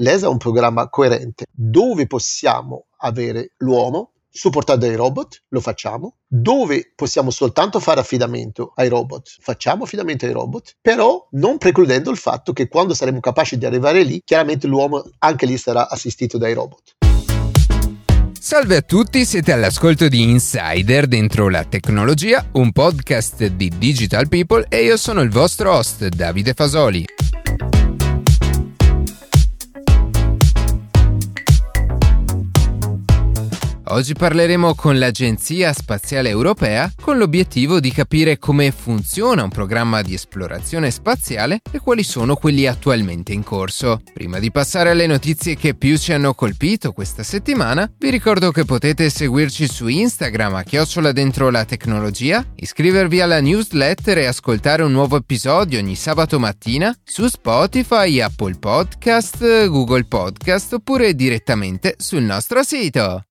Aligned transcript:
l'ESA 0.00 0.26
è 0.26 0.28
un 0.28 0.38
programma 0.38 0.88
coerente 0.88 1.46
dove 1.50 2.06
possiamo 2.06 2.86
avere 2.98 3.52
l'uomo 3.58 4.12
supportato 4.32 4.80
dai 4.80 4.94
robot, 4.94 5.42
lo 5.48 5.60
facciamo. 5.60 6.16
Dove 6.26 6.92
possiamo 6.94 7.30
soltanto 7.30 7.80
fare 7.80 8.00
affidamento 8.00 8.72
ai 8.76 8.88
robot, 8.88 9.36
facciamo 9.40 9.84
affidamento 9.84 10.24
ai 10.24 10.32
robot, 10.32 10.76
però 10.80 11.26
non 11.32 11.58
precludendo 11.58 12.10
il 12.10 12.16
fatto 12.16 12.52
che 12.52 12.68
quando 12.68 12.94
saremo 12.94 13.20
capaci 13.20 13.58
di 13.58 13.66
arrivare 13.66 14.02
lì, 14.04 14.22
chiaramente 14.24 14.66
l'uomo 14.66 15.04
anche 15.18 15.46
lì 15.46 15.56
sarà 15.56 15.88
assistito 15.88 16.38
dai 16.38 16.54
robot. 16.54 16.96
Salve 18.38 18.76
a 18.76 18.80
tutti, 18.80 19.26
siete 19.26 19.52
all'ascolto 19.52 20.08
di 20.08 20.22
Insider 20.22 21.06
dentro 21.06 21.50
la 21.50 21.64
tecnologia, 21.64 22.46
un 22.52 22.72
podcast 22.72 23.44
di 23.46 23.70
Digital 23.76 24.28
People 24.28 24.64
e 24.68 24.82
io 24.82 24.96
sono 24.96 25.20
il 25.20 25.30
vostro 25.30 25.74
host 25.74 26.06
Davide 26.08 26.54
Fasoli. 26.54 27.04
Oggi 33.90 34.14
parleremo 34.14 34.76
con 34.76 35.00
l'Agenzia 35.00 35.72
Spaziale 35.72 36.28
Europea 36.28 36.92
con 37.00 37.18
l'obiettivo 37.18 37.80
di 37.80 37.90
capire 37.90 38.38
come 38.38 38.70
funziona 38.70 39.42
un 39.42 39.48
programma 39.48 40.00
di 40.00 40.14
esplorazione 40.14 40.92
spaziale 40.92 41.60
e 41.72 41.80
quali 41.80 42.04
sono 42.04 42.36
quelli 42.36 42.68
attualmente 42.68 43.32
in 43.32 43.42
corso. 43.42 44.00
Prima 44.12 44.38
di 44.38 44.52
passare 44.52 44.90
alle 44.90 45.08
notizie 45.08 45.56
che 45.56 45.74
più 45.74 45.98
ci 45.98 46.12
hanno 46.12 46.34
colpito 46.34 46.92
questa 46.92 47.24
settimana, 47.24 47.90
vi 47.98 48.10
ricordo 48.10 48.52
che 48.52 48.64
potete 48.64 49.10
seguirci 49.10 49.66
su 49.66 49.88
Instagram 49.88 50.54
a 50.54 50.62
chiocciola 50.62 51.10
dentro 51.10 51.50
la 51.50 51.64
tecnologia, 51.64 52.46
iscrivervi 52.54 53.20
alla 53.20 53.40
newsletter 53.40 54.18
e 54.18 54.26
ascoltare 54.26 54.84
un 54.84 54.92
nuovo 54.92 55.16
episodio 55.16 55.80
ogni 55.80 55.96
sabato 55.96 56.38
mattina 56.38 56.96
su 57.02 57.26
Spotify, 57.26 58.20
Apple 58.20 58.54
Podcast, 58.54 59.66
Google 59.66 60.04
Podcast 60.04 60.74
oppure 60.74 61.12
direttamente 61.16 61.96
sul 61.98 62.22
nostro 62.22 62.62
sito. 62.62 63.24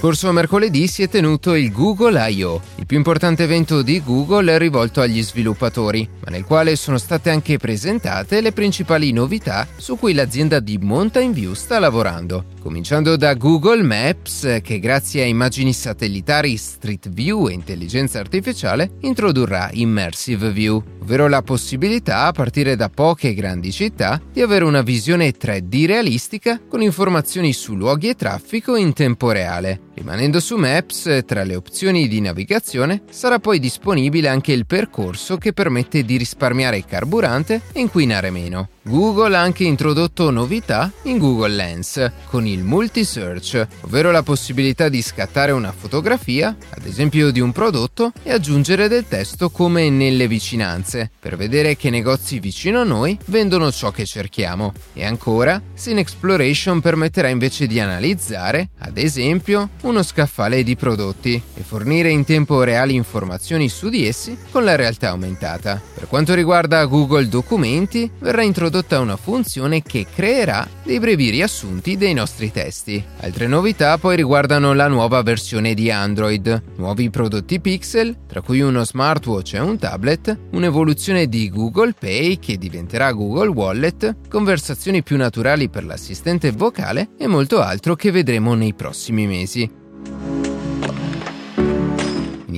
Scorso 0.00 0.32
mercoledì 0.32 0.86
si 0.86 1.02
è 1.02 1.10
tenuto 1.10 1.54
il 1.54 1.70
Google 1.70 2.30
I.O., 2.30 2.62
il 2.80 2.86
più 2.86 2.96
importante 2.96 3.42
evento 3.42 3.82
di 3.82 4.02
Google 4.02 4.56
rivolto 4.56 5.02
agli 5.02 5.22
sviluppatori, 5.22 6.08
ma 6.24 6.30
nel 6.30 6.44
quale 6.44 6.76
sono 6.76 6.96
state 6.96 7.28
anche 7.28 7.58
presentate 7.58 8.40
le 8.40 8.52
principali 8.52 9.12
novità 9.12 9.68
su 9.76 9.98
cui 9.98 10.14
l'azienda 10.14 10.60
di 10.60 10.78
Mountain 10.78 11.32
View 11.32 11.52
sta 11.52 11.78
lavorando. 11.78 12.46
Cominciando 12.62 13.16
da 13.16 13.34
Google 13.34 13.82
Maps, 13.82 14.60
che 14.62 14.78
grazie 14.78 15.22
a 15.22 15.26
immagini 15.26 15.74
satellitari 15.74 16.56
Street 16.56 17.10
View 17.10 17.48
e 17.48 17.52
intelligenza 17.52 18.18
artificiale 18.18 18.92
introdurrà 19.00 19.68
Immersive 19.72 20.50
View, 20.50 20.82
ovvero 21.02 21.28
la 21.28 21.42
possibilità, 21.42 22.24
a 22.24 22.32
partire 22.32 22.76
da 22.76 22.88
poche 22.88 23.34
grandi 23.34 23.72
città, 23.72 24.20
di 24.32 24.40
avere 24.40 24.64
una 24.64 24.82
visione 24.82 25.32
3D 25.32 25.86
realistica 25.86 26.60
con 26.66 26.80
informazioni 26.80 27.52
su 27.52 27.74
luoghi 27.74 28.08
e 28.08 28.14
traffico 28.14 28.74
in 28.76 28.94
tempo 28.94 29.32
reale. 29.32 29.88
Rimanendo 29.94 30.40
su 30.40 30.56
Maps, 30.56 31.24
tra 31.26 31.44
le 31.44 31.56
opzioni 31.56 32.08
di 32.08 32.22
navigazione 32.22 32.68
sarà 33.10 33.38
poi 33.38 33.58
disponibile 33.58 34.28
anche 34.28 34.52
il 34.52 34.66
percorso 34.66 35.36
che 35.36 35.52
permette 35.52 36.04
di 36.04 36.16
risparmiare 36.16 36.84
carburante 36.84 37.62
e 37.72 37.80
inquinare 37.80 38.30
meno. 38.30 38.68
Google 38.82 39.36
ha 39.36 39.42
anche 39.42 39.64
introdotto 39.64 40.30
novità 40.30 40.90
in 41.02 41.18
Google 41.18 41.54
Lens 41.54 42.10
con 42.24 42.46
il 42.46 42.64
multi-search, 42.64 43.66
ovvero 43.82 44.10
la 44.10 44.22
possibilità 44.22 44.88
di 44.88 45.02
scattare 45.02 45.52
una 45.52 45.70
fotografia, 45.70 46.56
ad 46.70 46.86
esempio 46.86 47.30
di 47.30 47.40
un 47.40 47.52
prodotto, 47.52 48.12
e 48.22 48.32
aggiungere 48.32 48.88
del 48.88 49.06
testo 49.06 49.50
come 49.50 49.90
nelle 49.90 50.26
vicinanze, 50.26 51.10
per 51.20 51.36
vedere 51.36 51.76
che 51.76 51.90
negozi 51.90 52.38
vicino 52.40 52.80
a 52.80 52.84
noi 52.84 53.18
vendono 53.26 53.70
ciò 53.70 53.90
che 53.90 54.06
cerchiamo. 54.06 54.72
E 54.94 55.04
ancora, 55.04 55.60
Scene 55.74 56.00
Exploration 56.00 56.80
permetterà 56.80 57.28
invece 57.28 57.66
di 57.66 57.80
analizzare, 57.80 58.70
ad 58.78 58.96
esempio, 58.96 59.68
uno 59.82 60.02
scaffale 60.02 60.62
di 60.62 60.74
prodotti 60.74 61.40
e 61.54 61.62
fornire 61.62 62.08
in 62.08 62.24
tempo 62.24 62.62
reale 62.62 62.92
informazioni 62.92 63.68
su 63.68 63.90
di 63.90 64.06
essi 64.06 64.38
con 64.50 64.64
la 64.64 64.74
realtà 64.74 65.10
aumentata. 65.10 65.78
Per 65.94 66.08
quanto 66.08 66.32
riguarda 66.32 66.82
Google 66.86 67.28
Documenti, 67.28 68.10
verrà 68.18 68.42
introdotto 68.42 68.68
introdotta 68.70 69.00
una 69.00 69.16
funzione 69.16 69.82
che 69.82 70.06
creerà 70.14 70.64
dei 70.84 71.00
brevi 71.00 71.30
riassunti 71.30 71.96
dei 71.96 72.14
nostri 72.14 72.52
testi. 72.52 73.02
Altre 73.18 73.48
novità 73.48 73.98
poi 73.98 74.14
riguardano 74.14 74.72
la 74.74 74.86
nuova 74.86 75.22
versione 75.22 75.74
di 75.74 75.90
Android, 75.90 76.62
nuovi 76.76 77.10
prodotti 77.10 77.58
Pixel, 77.58 78.16
tra 78.28 78.40
cui 78.40 78.60
uno 78.60 78.84
smartwatch 78.84 79.54
e 79.54 79.58
un 79.58 79.76
tablet, 79.76 80.38
un'evoluzione 80.52 81.26
di 81.26 81.50
Google 81.50 81.94
Pay 81.98 82.38
che 82.38 82.58
diventerà 82.58 83.10
Google 83.10 83.48
Wallet, 83.48 84.28
conversazioni 84.28 85.02
più 85.02 85.16
naturali 85.16 85.68
per 85.68 85.84
l'assistente 85.84 86.52
vocale 86.52 87.08
e 87.18 87.26
molto 87.26 87.60
altro 87.60 87.96
che 87.96 88.12
vedremo 88.12 88.54
nei 88.54 88.74
prossimi 88.74 89.26
mesi. 89.26 89.79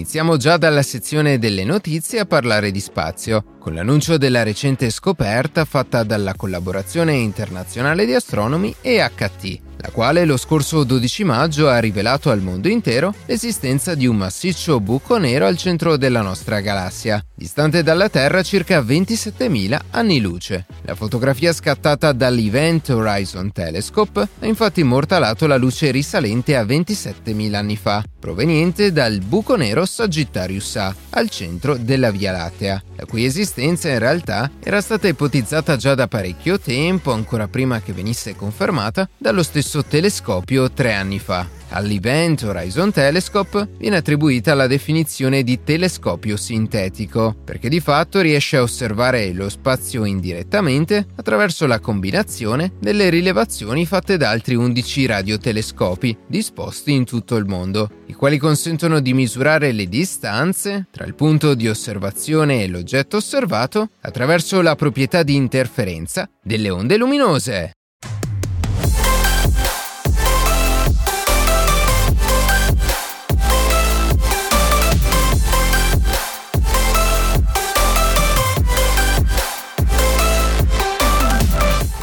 Iniziamo 0.03 0.37
già 0.37 0.57
dalla 0.57 0.83
sezione 0.83 1.39
delle 1.39 1.63
notizie 1.63 2.19
a 2.19 2.27
parlare 2.27 2.73
di 2.73 2.81
spazio, 2.81 3.45
con 3.61 3.73
l'annuncio 3.73 4.19
della 4.19 4.43
recente 4.43 4.91
scoperta 4.91 5.65
fatta 5.65 6.03
dalla 6.03 6.35
collaborazione 6.35 7.13
internazionale 7.13 8.05
di 8.05 8.13
astronomi 8.13 8.75
EHT, 8.81 9.61
la 9.77 9.91
quale 9.91 10.25
lo 10.25 10.37
scorso 10.37 10.83
12 10.83 11.23
maggio 11.23 11.69
ha 11.69 11.79
rivelato 11.79 12.31
al 12.31 12.41
mondo 12.41 12.67
intero 12.67 13.15
l'esistenza 13.27 13.95
di 13.95 14.09
un 14.09 14.17
massiccio 14.17 14.81
buco 14.81 15.19
nero 15.19 15.47
al 15.47 15.57
centro 15.57 15.97
della 15.97 16.21
nostra 16.21 16.59
galassia, 16.59 17.25
distante 17.33 17.85
dalla 17.85 18.09
Terra 18.09 18.43
circa 18.43 18.81
27.000 18.81 19.79
anni 19.91 20.21
luce. 20.21 20.67
La 20.83 20.97
fotografia 20.97 21.53
scattata 21.53 22.11
dall'Event 22.11 22.89
Horizon 22.89 23.53
Telescope 23.53 24.29
ha 24.41 24.47
infatti 24.47 24.81
immortalato 24.81 25.47
la 25.47 25.57
luce 25.57 25.93
risalente 25.93 26.57
a 26.57 26.65
27.000 26.65 27.55
anni 27.55 27.77
fa, 27.77 28.03
proveniente 28.23 28.93
dal 28.93 29.19
buco 29.19 29.57
nero 29.57 29.85
Sagittarius 29.85 30.77
A, 30.77 30.95
al 31.11 31.29
centro 31.29 31.77
della 31.77 32.13
Via 32.13 32.31
Lattea, 32.31 32.81
la 32.95 33.05
cui 33.05 33.25
esistenza 33.25 33.89
in 33.89 33.99
realtà 33.99 34.49
era 34.63 34.81
stata 34.81 35.09
ipotizzata 35.09 35.75
già 35.75 35.97
da 35.97 36.07
parecchio 36.07 36.61
tempo, 36.61 37.11
ancora 37.11 37.49
prima 37.49 37.81
che 37.81 37.93
venisse 37.93 38.37
confermata 38.37 39.09
dallo 39.19 39.43
stesso 39.43 39.85
telescopio 39.85 40.71
tre 40.71 40.95
anni 40.95 41.19
fa. 41.19 41.62
All'Event 41.75 42.43
Horizon 42.43 42.93
Telescope 42.93 43.67
viene 43.79 43.97
attribuita 43.97 44.53
la 44.53 44.67
definizione 44.67 45.43
di 45.43 45.63
telescopio 45.63 46.37
sintetico, 46.37 47.35
perché 47.45 47.71
di 47.71 47.81
fatto 47.81 48.21
riesce 48.21 48.59
a 48.59 48.63
osservare 48.63 49.33
lo 49.33 49.49
spazio 49.49 50.05
indirettamente 50.05 51.07
attraverso 51.17 51.67
la 51.67 51.81
combinazione 51.81 52.73
delle 52.79 53.09
rilevazioni 53.09 53.87
fatte 53.87 54.19
da 54.19 54.29
altri 54.29 54.55
11 54.55 55.07
radiotelescopi 55.07 56.17
disposti 56.27 56.93
in 56.93 57.07
tutto 57.07 57.37
il 57.37 57.47
mondo, 57.47 58.03
i 58.07 58.13
quali 58.13 58.37
consentono 58.37 59.01
di 59.01 59.15
misurare 59.15 59.73
le 59.73 59.89
distanze 59.89 60.89
tra 60.91 61.07
il 61.07 61.15
punto 61.15 61.55
di 61.55 61.69
osservazione 61.69 62.63
e 62.63 62.69
l'oggetto 62.69 63.17
osservato 63.17 63.89
attraverso 64.03 64.61
la 64.61 64.75
proprietà 64.75 65.23
di 65.23 65.35
interferenza 65.35 66.29
delle 66.43 66.69
onde 66.69 66.99
luminose. 66.99 67.73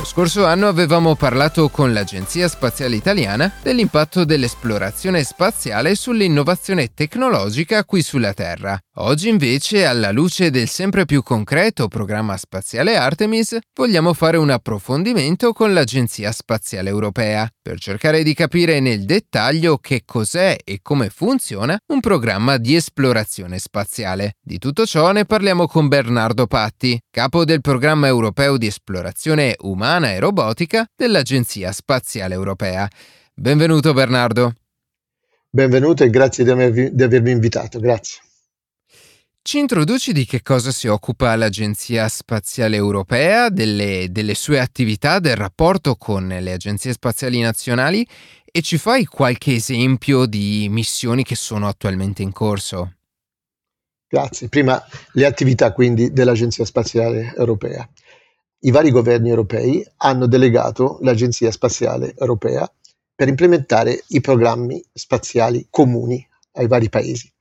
Scorso 0.10 0.44
anno 0.44 0.68
avevamo 0.68 1.14
parlato 1.14 1.70
con 1.70 1.94
l'Agenzia 1.94 2.48
Spaziale 2.48 2.96
Italiana 2.96 3.54
dell'impatto 3.62 4.26
dell'esplorazione 4.26 5.24
spaziale 5.24 5.94
sull'innovazione 5.94 6.96
tecnologica 6.96 7.86
qui 7.86 8.02
sulla 8.02 8.34
Terra. 8.34 8.76
Oggi 9.02 9.30
invece, 9.30 9.86
alla 9.86 10.12
luce 10.12 10.50
del 10.50 10.68
sempre 10.68 11.06
più 11.06 11.22
concreto 11.22 11.88
programma 11.88 12.36
spaziale 12.38 12.98
Artemis, 12.98 13.60
vogliamo 13.76 14.14
fare 14.14 14.38
un 14.38 14.50
approfondimento 14.50 15.54
con 15.54 15.74
l'Agenzia 15.74 16.32
Spaziale 16.32 16.90
Europea 16.90 17.48
per 17.62 17.80
cercare 17.80 18.24
di 18.24 18.34
capire 18.34 18.80
nel 18.80 19.06
dettaglio 19.06 19.78
che 19.78 20.02
cos'è 20.06 20.58
e 20.64 20.80
come 20.82 21.10
funziona 21.10 21.78
un 21.94 22.00
programma 22.00 22.58
di 22.58 22.76
esplorazione 22.76 23.60
spaziale. 23.60 24.34
Di 24.42 24.58
tutto 24.58 24.88
ciò 24.88 25.12
ne 25.12 25.26
parliamo 25.26 25.68
con 25.68 25.88
Bernardo 25.88 26.48
Patti, 26.48 27.00
capo 27.12 27.46
del 27.46 27.62
programma 27.62 28.08
europeo 28.08 28.58
di 28.58 28.66
esplorazione 28.66 29.56
umana 29.60 29.99
e 30.08 30.20
robotica 30.20 30.86
dell'Agenzia 30.96 31.72
Spaziale 31.72 32.34
Europea. 32.34 32.88
Benvenuto 33.34 33.94
Bernardo. 33.94 34.54
Benvenuto 35.50 36.04
e 36.04 36.10
grazie 36.10 36.44
di 36.44 36.50
avermi, 36.50 36.94
di 36.94 37.04
avermi 37.04 37.32
invitato, 37.32 37.80
grazie. 37.80 38.22
Ci 39.42 39.58
introduci 39.58 40.14
di 40.14 40.26
che 40.26 40.42
cosa 40.42 40.72
si 40.72 40.88
occupa 40.88 41.36
l'Agenzia 41.36 42.08
Spaziale 42.08 42.76
Europea, 42.76 43.50
delle, 43.50 44.08
delle, 44.12 44.36
sue 44.36 44.60
attività, 44.60 45.20
del 45.20 45.38
rapporto 45.38 45.96
con 45.96 46.28
le 46.28 46.52
agenzie 46.52 46.92
spaziali 46.92 47.40
nazionali 47.40 48.06
E 48.52 48.62
ci 48.62 48.78
fai 48.78 49.06
qualche 49.06 49.54
esempio 49.54 50.26
di 50.26 50.68
missioni 50.70 51.24
che 51.24 51.36
sono 51.36 51.68
attualmente 51.68 52.22
in 52.22 52.32
corso? 52.32 52.94
Grazie. 54.08 54.50
Prima 54.50 54.84
le 55.14 55.26
attività 55.26 55.72
quindi 55.72 56.12
dell'Agenzia 56.12 56.66
Spaziale 56.66 57.34
Europea. 57.38 57.88
I 58.62 58.72
vari 58.72 58.92
governi 58.92 59.30
europei 59.30 59.86
hanno 59.98 60.28
delegato 60.28 60.98
l'Agenzia 61.02 61.50
Spaziale 61.50 62.14
Europea 62.18 62.70
per 63.16 63.30
implementare 63.30 64.04
i 64.08 64.20
programmi 64.20 64.84
spaziali 64.92 65.68
comuni 65.70 66.28
ai 66.54 66.68
vari 66.68 66.90
paesi. 66.90 67.32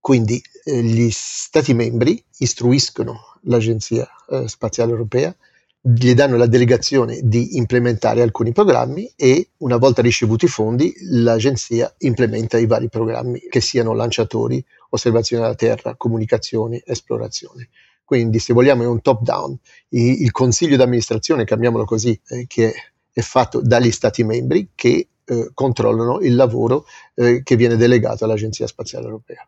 Quindi 0.00 0.42
eh, 0.64 0.82
gli 0.82 1.10
Stati 1.10 1.74
membri 1.74 2.24
istruiscono 2.38 3.38
l'Agenzia 3.42 4.08
eh, 4.30 4.48
Spaziale 4.48 4.92
Europea, 4.92 5.34
gli 5.78 6.14
danno 6.14 6.36
la 6.36 6.46
delegazione 6.46 7.20
di 7.22 7.58
implementare 7.58 8.22
alcuni 8.22 8.52
programmi 8.52 9.12
e 9.14 9.50
una 9.58 9.76
volta 9.76 10.00
ricevuti 10.00 10.46
i 10.46 10.48
fondi 10.48 10.92
l'agenzia 11.10 11.94
implementa 11.98 12.56
i 12.56 12.66
vari 12.66 12.88
programmi 12.88 13.40
che 13.40 13.60
siano 13.60 13.92
lanciatori, 13.92 14.64
osservazione 14.88 15.42
della 15.42 15.54
Terra, 15.54 15.96
comunicazioni, 15.96 16.82
esplorazione. 16.84 17.68
Quindi 18.06 18.38
se 18.38 18.52
vogliamo 18.52 18.84
è 18.84 18.86
un 18.86 19.02
top 19.02 19.22
down, 19.22 19.58
il, 19.88 20.22
il 20.22 20.30
consiglio 20.30 20.76
d'amministrazione, 20.76 21.44
chiamiamolo 21.44 21.84
così, 21.84 22.18
eh, 22.28 22.46
che 22.46 22.72
è 23.12 23.20
fatto 23.20 23.60
dagli 23.60 23.90
Stati 23.90 24.22
membri 24.22 24.70
che 24.76 25.08
eh, 25.24 25.50
controllano 25.52 26.20
il 26.20 26.36
lavoro 26.36 26.86
eh, 27.14 27.42
che 27.42 27.56
viene 27.56 27.74
delegato 27.74 28.24
all'Agenzia 28.24 28.68
Spaziale 28.68 29.06
Europea. 29.06 29.44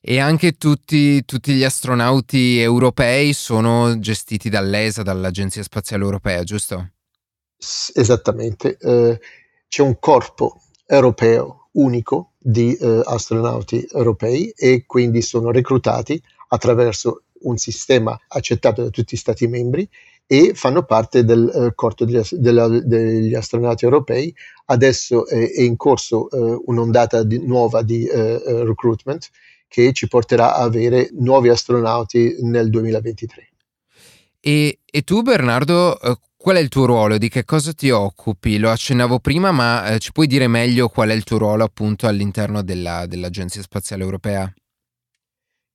E 0.00 0.18
anche 0.18 0.52
tutti, 0.52 1.22
tutti, 1.26 1.52
gli 1.52 1.64
astronauti 1.64 2.58
europei 2.58 3.34
sono 3.34 3.98
gestiti 3.98 4.48
dall'ESA, 4.48 5.02
dall'Agenzia 5.02 5.62
Spaziale 5.62 6.04
Europea, 6.04 6.42
giusto? 6.44 6.92
S- 7.58 7.92
esattamente. 7.94 8.78
Eh, 8.78 9.20
c'è 9.68 9.82
un 9.82 9.98
corpo 9.98 10.62
europeo 10.86 11.68
unico 11.72 12.32
di 12.38 12.74
eh, 12.74 13.02
astronauti 13.04 13.86
europei 13.92 14.48
e 14.56 14.84
quindi 14.86 15.20
sono 15.20 15.50
reclutati 15.50 16.22
attraverso 16.48 17.24
un 17.42 17.56
sistema 17.56 18.18
accettato 18.28 18.82
da 18.82 18.90
tutti 18.90 19.14
gli 19.14 19.18
Stati 19.18 19.46
membri 19.46 19.88
e 20.26 20.52
fanno 20.54 20.84
parte 20.84 21.24
del 21.24 21.48
eh, 21.48 21.74
corpo 21.74 22.04
degli, 22.04 22.20
della, 22.32 22.68
degli, 22.68 23.34
astronauti 23.34 23.84
europei. 23.84 24.34
Adesso 24.66 25.26
è, 25.26 25.52
è 25.52 25.62
in 25.62 25.76
corso 25.76 26.28
eh, 26.30 26.62
un'ondata 26.66 27.22
di, 27.22 27.44
nuova 27.44 27.82
di 27.82 28.06
eh, 28.06 28.42
eh 28.44 28.64
recruitment 28.64 29.30
che 29.68 29.92
ci 29.92 30.08
porterà 30.08 30.54
a 30.54 30.62
avere 30.62 31.08
nuovi 31.12 31.48
astronauti 31.48 32.36
nel 32.40 32.68
2023. 32.70 33.48
E, 34.40 34.78
e 34.84 35.02
tu 35.02 35.22
Bernardo, 35.22 36.00
eh, 36.00 36.18
qual 36.36 36.56
è 36.56 36.60
il 36.60 36.68
tuo 36.68 36.86
ruolo? 36.86 37.18
Di 37.18 37.28
che 37.28 37.44
cosa 37.44 37.72
ti 37.72 37.90
occupi? 37.90 38.58
Lo 38.58 38.70
accennavo 38.70 39.18
prima, 39.18 39.50
ma 39.50 39.94
eh, 39.94 39.98
ci 39.98 40.12
puoi 40.12 40.26
dire 40.26 40.46
meglio 40.46 40.88
qual 40.88 41.08
è 41.08 41.14
il 41.14 41.24
tuo 41.24 41.38
ruolo 41.38 41.64
appunto 41.64 42.06
all'interno 42.06 42.62
della, 42.62 43.06
dell'Agenzia 43.06 43.62
Spaziale 43.62 44.02
Europea? 44.02 44.52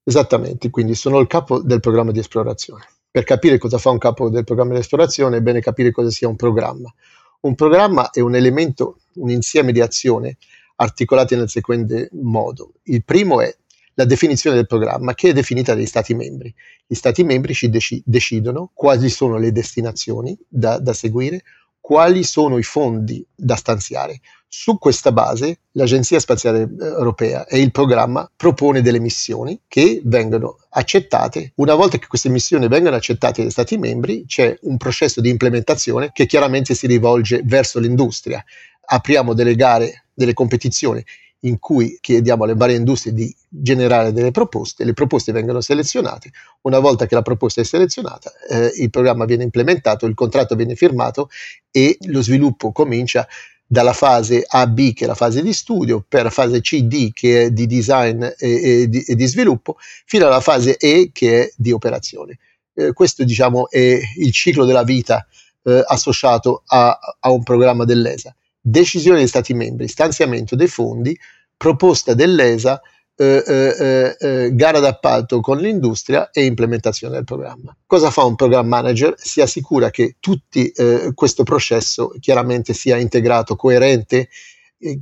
Esattamente, 0.04 0.70
quindi 0.70 0.96
sono 0.96 1.20
il 1.20 1.28
capo 1.28 1.62
del 1.62 1.80
programma 1.80 2.12
di 2.12 2.20
esplorazione. 2.20 2.86
Per 3.10 3.24
capire 3.24 3.58
cosa 3.58 3.78
fa 3.78 3.90
un 3.90 4.00
capo 4.00 4.30
del 4.30 4.44
programma 4.44 4.74
di 4.74 4.80
esplorazione 4.80 5.38
è 5.38 5.42
bene 5.42 5.62
capire 5.62 5.92
cosa 5.92 6.10
sia 6.10 6.28
un 6.28 6.36
programma. 6.36 6.94
Un 7.42 7.56
programma 7.56 8.10
è 8.10 8.20
un 8.20 8.36
elemento, 8.36 9.00
un 9.16 9.30
insieme 9.30 9.72
di 9.72 9.82
azioni 9.82 10.36
articolate 10.76 11.36
nel 11.36 11.50
seguente 11.50 12.10
modo. 12.14 12.74
Il 12.84 13.04
primo 13.04 13.40
è 13.40 13.56
la 13.94 14.06
definizione 14.06 14.56
del 14.56 14.66
programma 14.66 15.14
che 15.14 15.30
è 15.30 15.34
definita 15.34 15.74
dagli 15.74 15.86
Stati 15.86 16.14
membri. 16.14 16.54
Gli 16.86 16.96
Stati 16.96 17.24
membri 17.24 17.54
ci 17.54 17.70
dec- 17.70 18.02
decidono 18.04 18.72
quali 18.74 19.10
sono 19.10 19.38
le 19.38 19.52
destinazioni 19.52 20.38
da, 20.48 20.80
da 20.80 20.94
seguire, 20.94 21.44
quali 21.80 22.24
sono 22.24 22.58
i 22.58 22.64
fondi 22.64 23.26
da 23.36 23.56
stanziare. 23.56 24.20
Su 24.56 24.78
questa 24.78 25.12
base 25.12 25.62
l'Agenzia 25.72 26.20
Spaziale 26.20 26.62
eh, 26.62 26.86
Europea 26.86 27.48
e 27.48 27.60
il 27.60 27.72
programma 27.72 28.30
propone 28.36 28.84
delle 28.84 29.00
missioni 29.00 29.60
che 29.68 30.00
vengono 30.06 30.60
accettate. 30.70 31.54
Una 31.56 31.74
volta 31.74 31.98
che 31.98 32.06
queste 32.06 32.30
missioni 32.30 32.68
vengono 32.68 32.96
accettate 32.96 33.42
dagli 33.42 33.50
Stati 33.50 33.80
membri 33.80 34.26
c'è 34.28 34.56
un 34.62 34.78
processo 34.78 35.22
di 35.22 35.30
implementazione 35.32 36.12
che 36.14 36.28
chiaramente 36.28 36.76
si 36.76 36.86
rivolge 36.86 37.42
verso 37.44 37.80
l'industria. 37.80 38.46
Apriamo 38.86 39.34
delle 39.34 39.56
gare, 39.56 40.06
delle 40.14 40.36
competizioni 40.36 41.04
in 41.46 41.58
cui 41.58 41.98
chiediamo 42.00 42.44
alle 42.44 42.54
varie 42.54 42.76
industrie 42.76 43.12
di 43.12 43.36
generare 43.50 44.14
delle 44.14 44.32
proposte, 44.32 44.86
le 44.86 44.94
proposte 44.94 45.32
vengono 45.32 45.62
selezionate, 45.62 46.32
una 46.62 46.80
volta 46.80 47.06
che 47.06 47.16
la 47.16 47.22
proposta 47.22 47.60
è 47.60 47.66
selezionata 47.66 48.32
eh, 48.50 48.72
il 48.78 48.90
programma 48.90 49.26
viene 49.26 49.44
implementato, 49.44 50.06
il 50.06 50.14
contratto 50.14 50.56
viene 50.56 50.76
firmato 50.76 51.30
e 51.72 51.98
lo 52.06 52.22
sviluppo 52.22 52.72
comincia 52.72 53.28
dalla 53.66 53.94
fase 53.94 54.44
AB 54.46 54.94
che 54.94 55.06
è 55.06 55.08
la 55.08 55.16
fase 55.16 55.42
di 55.42 55.54
studio, 55.54 56.04
per 56.08 56.24
la 56.24 56.30
fase 56.30 56.62
CD 56.62 57.12
che 57.12 57.46
è 57.46 57.52
di 57.52 57.66
design 57.66 58.24
e, 58.24 58.36
e, 58.38 58.88
di, 58.88 59.02
e 59.02 59.16
di, 59.16 59.26
sviluppo, 59.26 59.78
fino 60.06 60.26
alla 60.26 60.42
fase 60.42 60.78
E 60.78 61.10
che 61.12 61.44
è 61.44 61.52
di 61.56 61.72
operazione. 61.72 62.38
Eh, 62.74 62.94
questo 62.94 63.24
diciamo 63.24 63.70
è 63.70 64.00
il 64.18 64.32
ciclo 64.32 64.66
della 64.66 64.84
vita 64.84 65.26
eh, 65.64 65.84
associato 65.86 66.64
a, 66.68 66.98
a 67.20 67.30
un 67.32 67.44
programma 67.44 67.86
dell'ESA 67.86 68.36
decisione 68.66 69.18
degli 69.18 69.28
Stati 69.28 69.54
membri, 69.54 69.90
stanziamento 69.90 70.56
dei 70.56 70.68
fondi, 70.68 71.18
proposta 71.58 72.14
dell'ESA, 72.14 72.82
eh, 73.16 73.44
eh, 73.46 73.76
eh, 73.80 74.16
eh, 74.20 74.56
gara 74.56 74.80
d'appalto 74.80 75.40
con 75.40 75.60
l'industria 75.60 76.32
e 76.32 76.46
implementazione 76.46 77.14
del 77.14 77.24
programma. 77.24 77.76
Cosa 77.86 78.10
fa 78.10 78.24
un 78.24 78.34
program 78.34 78.68
manager? 78.68 79.14
Si 79.18 79.40
assicura 79.40 79.92
che 79.92 80.16
tutto 80.20 80.58
eh, 80.58 81.12
questo 81.14 81.44
processo 81.44 82.16
chiaramente 82.20 82.74
sia 82.74 82.98
integrato, 82.98 83.56
coerente, 83.56 84.30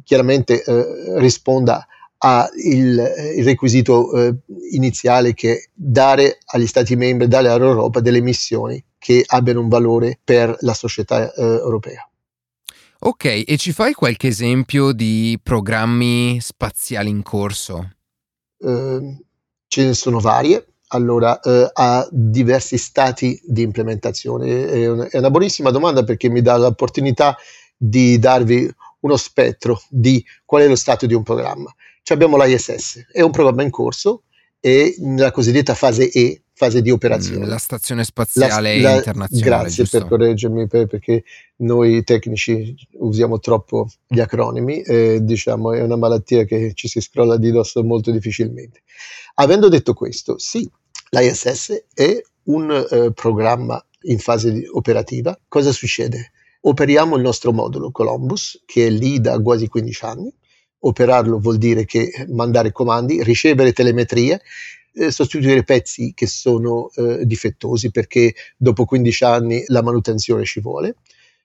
chiaramente 0.04 0.62
eh, 0.62 1.20
risponda 1.20 1.88
al 2.24 2.52
requisito 3.40 4.12
iniziale 4.72 5.34
che 5.34 5.54
è 5.54 5.64
dare 5.74 6.38
agli 6.46 6.68
Stati 6.68 6.96
membri, 6.96 7.28
dare 7.28 7.48
all'Europa 7.48 8.00
delle 8.00 8.22
missioni 8.22 8.84
che 9.00 9.24
abbiano 9.26 9.62
un 9.62 9.70
valore 9.70 10.20
per 10.24 10.56
la 10.60 10.76
società 10.76 11.34
europea. 11.34 12.08
Ok, 13.00 13.44
e 13.48 13.58
ci 13.58 13.72
fai 13.72 13.94
qualche 13.94 14.28
esempio 14.28 14.92
di 14.92 15.40
programmi 15.42 16.40
spaziali 16.40 17.10
in 17.10 17.24
corso? 17.24 17.94
Uh, 18.62 19.18
ce 19.68 19.86
ne 19.86 19.94
sono 19.94 20.20
varie, 20.20 20.74
allora 20.88 21.40
uh, 21.42 21.70
ha 21.74 22.08
diversi 22.12 22.78
stati 22.78 23.40
di 23.44 23.62
implementazione. 23.62 24.68
È 24.68 24.90
una, 24.90 25.08
è 25.08 25.18
una, 25.18 25.32
buonissima 25.32 25.72
domanda 25.72 26.04
perché 26.04 26.30
mi 26.30 26.42
dà 26.42 26.58
l'opportunità 26.58 27.36
di 27.76 28.20
darvi 28.20 28.72
uno 29.00 29.18
spettro 29.18 29.82
di 29.90 30.24
qual 30.46 30.64
è 30.64 30.68
lo 30.68 30.76
stato 30.76 31.06
di 31.06 31.14
un 31.14 31.24
programma. 31.24 31.74
Ci 32.04 32.14
abbiamo 32.14 32.38
l'ISS, 32.38 33.08
è 33.12 33.22
un 33.22 33.32
programma 33.32 33.64
in 33.64 33.70
corso 33.70 34.24
e 34.62 34.96
nella 35.00 35.32
cosiddetta 35.32 35.74
fase 35.74 36.10
E, 36.10 36.44
fase 36.54 36.84
di 36.84 36.92
operazione. 36.92 37.48
Mm, 37.48 37.50
la 37.50 37.58
stazione 37.58 38.04
spaziale 38.04 38.80
la, 38.80 38.92
la, 38.92 38.96
internazionale. 38.98 39.50
Grazie 39.64 39.84
giusto? 39.84 39.98
per 39.98 40.08
correggermi 40.08 40.68
per, 40.68 40.86
perché 40.86 41.24
noi 41.58 42.04
tecnici 42.04 42.76
usiamo 43.00 43.40
troppo 43.40 43.88
gli 44.08 44.20
acronimi 44.20 44.82
e 44.82 45.20
diciamo 45.24 45.74
è 45.74 45.82
una 45.82 45.96
malattia 45.96 46.44
che 46.44 46.74
ci 46.76 46.88
si 46.88 47.02
scrolla 47.02 47.38
di 47.38 47.50
dosso 47.50 47.84
molto 47.84 48.12
difficilmente. 48.12 48.84
Avendo 49.36 49.70
detto 49.70 49.96
questo, 49.96 50.38
sì, 50.38 50.70
l'ISS 51.10 51.86
è 51.96 52.22
un 52.44 52.88
eh, 52.90 53.12
programma 53.14 53.84
in 54.04 54.20
fase 54.20 54.64
operativa. 54.72 55.38
Cosa 55.48 55.72
succede? 55.72 56.32
Operiamo 56.62 57.16
il 57.16 57.24
nostro 57.24 57.52
modulo 57.52 57.90
Columbus, 57.90 58.62
che 58.66 58.86
è 58.86 58.90
lì 58.92 59.20
da 59.20 59.42
quasi 59.42 59.68
15 59.68 60.06
anni. 60.06 60.34
Operarlo 60.84 61.40
vuol 61.40 61.58
dire 61.58 61.86
che 61.86 62.12
mandare 62.30 62.72
comandi, 62.72 63.24
ricevere 63.24 63.74
telemetrie, 63.74 64.42
eh, 64.94 65.12
sostituire 65.12 65.64
pezzi 65.64 66.14
che 66.14 66.28
sono 66.28 66.90
eh, 66.96 67.26
difettosi 67.26 67.92
perché 67.92 68.34
dopo 68.58 68.86
15 68.86 69.24
anni 69.24 69.64
la 69.68 69.82
manutenzione 69.82 70.44
ci 70.44 70.60
vuole. 70.60 70.96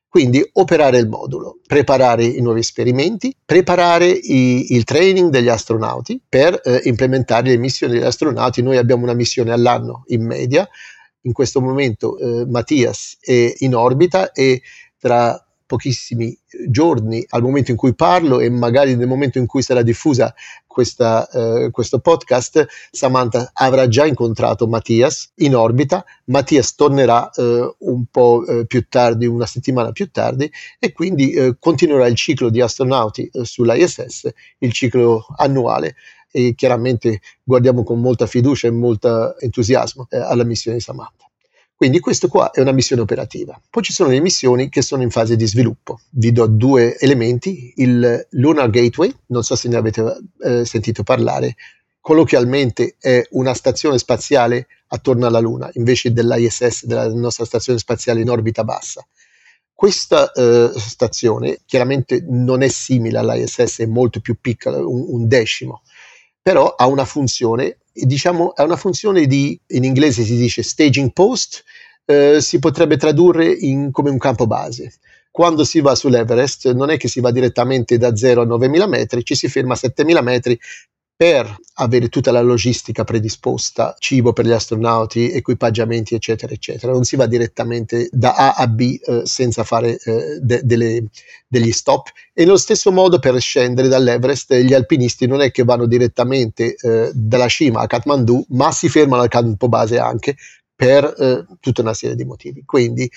Quindi 0.09 0.43
operare 0.55 0.99
il 0.99 1.09
modulo, 1.09 1.59
preparare 1.67 2.25
i 2.25 2.41
nuovi 2.41 2.61
esperimenti, 2.61 3.37
preparare 3.45 4.07
i, 4.07 4.75
il 4.75 4.85
training 4.85 5.29
degli 5.29 5.49
astronauti 5.49 6.19
per 6.27 6.59
eh, 6.65 6.81
implementare 6.85 7.51
le 7.51 7.59
missioni 7.59 7.95
degli 7.95 8.03
astronauti. 8.03 8.63
Noi 8.63 8.79
abbiamo 8.79 9.03
una 9.03 9.13
missione 9.13 9.53
all'anno 9.53 10.05
in 10.07 10.25
media, 10.25 10.67
in 11.23 11.33
questo 11.33 11.61
momento 11.61 12.17
eh, 12.19 12.47
Mattias 12.47 13.19
è 13.21 13.53
in 13.59 13.75
orbita 13.75 14.33
e 14.33 14.63
tra 14.99 15.46
pochissimi 15.67 16.37
giorni 16.69 17.25
al 17.31 17.43
momento 17.43 17.73
in 17.73 17.77
cui 17.77 17.95
parlo 17.95 18.41
e 18.41 18.49
magari 18.49 18.95
nel 18.95 19.09
momento 19.09 19.39
in 19.39 19.47
cui 19.47 19.63
sarà 19.63 19.83
diffusa 19.83 20.33
questa, 20.77 21.29
eh, 21.31 21.71
questo 21.71 22.01
podcast, 22.01 22.67
Samantha 22.91 23.51
avrà 23.55 23.89
già 23.89 24.05
incontrato 24.05 24.67
Mattias 24.67 25.33
in 25.37 25.57
orbita. 25.57 26.05
Mattias 26.27 26.75
tornerà 26.75 27.31
eh, 27.31 27.75
un 27.79 28.05
po' 28.11 28.45
eh, 28.47 28.67
più 28.67 28.87
tardi, 28.87 29.27
una 29.27 29.47
settimana 29.47 29.93
più 29.93 30.11
tardi, 30.11 30.51
e 30.79 30.93
quindi 30.93 31.33
eh, 31.33 31.57
continuerà 31.59 32.07
il 32.07 32.15
ciclo 32.15 32.51
di 32.51 32.61
astronauti 32.61 33.29
eh, 33.33 33.45
sull'ISS, 33.45 34.31
il 34.59 34.73
ciclo 34.73 35.27
annuale. 35.37 35.97
E 36.31 36.55
chiaramente 36.55 37.21
guardiamo 37.43 37.83
con 37.83 37.99
molta 37.99 38.27
fiducia 38.27 38.67
e 38.67 38.71
molto 38.71 39.39
entusiasmo 39.39 40.07
eh, 40.11 40.19
alla 40.19 40.45
missione 40.45 40.77
di 40.77 40.83
Samantha. 40.83 41.26
Quindi 41.77 42.01
questo 42.01 42.29
qua 42.29 42.53
è 42.53 42.61
una 42.61 42.73
missione 42.73 43.03
operativa. 43.03 43.61
Poi 43.69 43.83
ci 43.83 43.93
sono 43.93 44.09
le 44.09 44.21
missioni 44.21 44.71
che 44.71 44.81
sono 44.81 45.03
in 45.03 45.11
fase 45.11 45.37
di 45.37 45.47
sviluppo. 45.47 46.01
Vi 46.09 46.33
do 46.33 46.47
due 46.47 46.99
elementi, 46.99 47.75
il 47.77 48.27
Lunar 48.31 48.71
Gateway, 48.71 49.15
non 49.27 49.43
so 49.45 49.55
se 49.57 49.69
ne 49.69 49.77
avete 49.77 50.17
eh, 50.43 50.65
sentito 50.65 51.03
parlare, 51.03 51.55
colloquialmente 52.01 52.97
è 52.99 53.23
una 53.33 53.53
stazione 53.53 53.99
spaziale 53.99 54.69
attorno 54.87 55.27
alla 55.27 55.41
Luna, 55.41 55.69
invece 55.75 56.15
dell'ISS, 56.15 56.87
della 56.87 57.13
nostra 57.13 57.45
stazione 57.45 57.79
spaziale 57.79 58.23
in 58.23 58.31
orbita 58.31 58.65
bassa. 58.65 59.07
Questa 59.75 60.33
eh, 60.33 60.71
stazione 60.77 61.59
chiaramente 61.67 62.25
non 62.27 62.63
è 62.63 62.69
simile 62.69 63.19
all'ISS, 63.19 63.81
è 63.81 63.87
molto 63.87 64.21
più 64.21 64.39
piccola, 64.41 64.79
un, 64.79 65.05
un 65.09 65.29
decimo, 65.29 65.83
però 66.41 66.75
ha 66.75 66.87
una 66.87 67.05
funzione, 67.05 67.81
diciamo, 68.05 68.51
ha 68.55 68.65
una 68.65 68.77
funzione 68.77 69.27
di, 69.27 69.59
in 69.69 69.85
inglese 69.85 70.23
si 70.23 70.37
dice 70.37 70.63
staging 70.63 71.13
post, 71.13 71.65
eh, 72.05 72.41
si 72.41 72.59
potrebbe 72.59 72.97
tradurre 72.97 73.47
in, 73.47 73.91
come 73.91 74.11
un 74.11 74.19
campo 74.19 74.47
base. 74.47 74.95
Quando 75.31 75.65
si 75.65 75.81
va 75.81 75.95
sull'Everest 75.95 76.73
non 76.73 76.91
è 76.91 76.97
che 76.97 77.09
si 77.09 77.21
va 77.21 77.31
direttamente 77.31 77.99
da 77.99 78.17
0 78.17 78.43
a 78.43 78.45
9000 78.45 78.87
metri, 78.87 79.25
ci 79.25 79.35
si 79.35 79.49
ferma 79.49 79.75
a 79.75 79.77
7000 79.77 80.21
metri 80.23 80.59
per 81.17 81.57
avere 81.77 82.09
tutta 82.11 82.31
la 82.31 82.43
logistica 82.43 83.03
predisposta, 83.03 83.97
cibo 83.99 84.35
per 84.35 84.45
gli 84.45 84.51
astronauti, 84.51 85.33
equipaggiamenti, 85.33 86.15
eccetera, 86.15 86.53
eccetera. 86.53 86.93
Non 86.93 87.05
si 87.05 87.17
va 87.17 87.25
direttamente 87.27 88.11
da 88.13 88.35
A 88.35 88.53
a 88.53 88.67
B 88.67 88.99
eh, 89.01 89.23
senza 89.25 89.65
fare 89.65 89.97
eh, 89.97 90.39
de- 90.43 90.61
delle, 90.63 91.05
degli 91.49 91.73
stop. 91.73 92.09
E 92.35 92.45
nello 92.45 92.59
stesso 92.59 92.93
modo 92.93 93.19
per 93.19 93.41
scendere 93.41 93.89
dall'Everest, 93.89 94.55
gli 94.57 94.75
alpinisti 94.75 95.27
non 95.27 95.41
è 95.41 95.51
che 95.51 95.65
vanno 95.65 95.87
direttamente 95.87 96.75
eh, 96.75 97.11
dalla 97.15 97.49
cima 97.49 97.81
a 97.81 97.87
Kathmandu, 97.87 98.45
ma 98.51 98.71
si 98.71 98.91
fermano 98.91 99.23
al 99.23 99.29
campo 99.29 99.69
base 99.69 99.99
anche 99.99 100.37
per 100.75 101.15
eh, 101.19 101.47
tutta 101.61 101.81
una 101.81 101.95
serie 101.95 102.15
di 102.15 102.25
motivi. 102.27 102.63
Quindi 102.67 103.11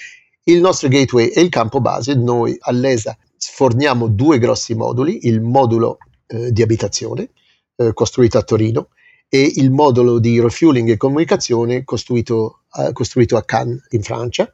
il 0.44 0.62
nostro 0.62 0.88
gateway 0.88 1.28
è 1.28 1.42
il 1.42 1.50
campo 1.50 1.82
base, 1.82 2.16
noi 2.16 2.56
all'ESA 2.62 3.18
forniamo 3.38 4.08
due 4.08 4.40
grossi 4.40 4.74
moduli, 4.74 5.28
il 5.28 5.42
modulo 5.42 5.98
eh, 6.28 6.52
di 6.52 6.62
abitazione, 6.62 7.32
eh, 7.80 7.94
costruito 7.94 8.38
a 8.38 8.44
Torino 8.44 8.90
e 9.30 9.52
il 9.56 9.72
modulo 9.72 10.20
di 10.20 10.42
refueling 10.42 10.90
e 10.90 10.98
comunicazione 10.98 11.84
costruito, 11.84 12.64
eh, 12.78 12.92
costruito 12.92 13.38
a 13.38 13.44
Cannes 13.44 13.86
in 13.92 14.02
Francia. 14.02 14.54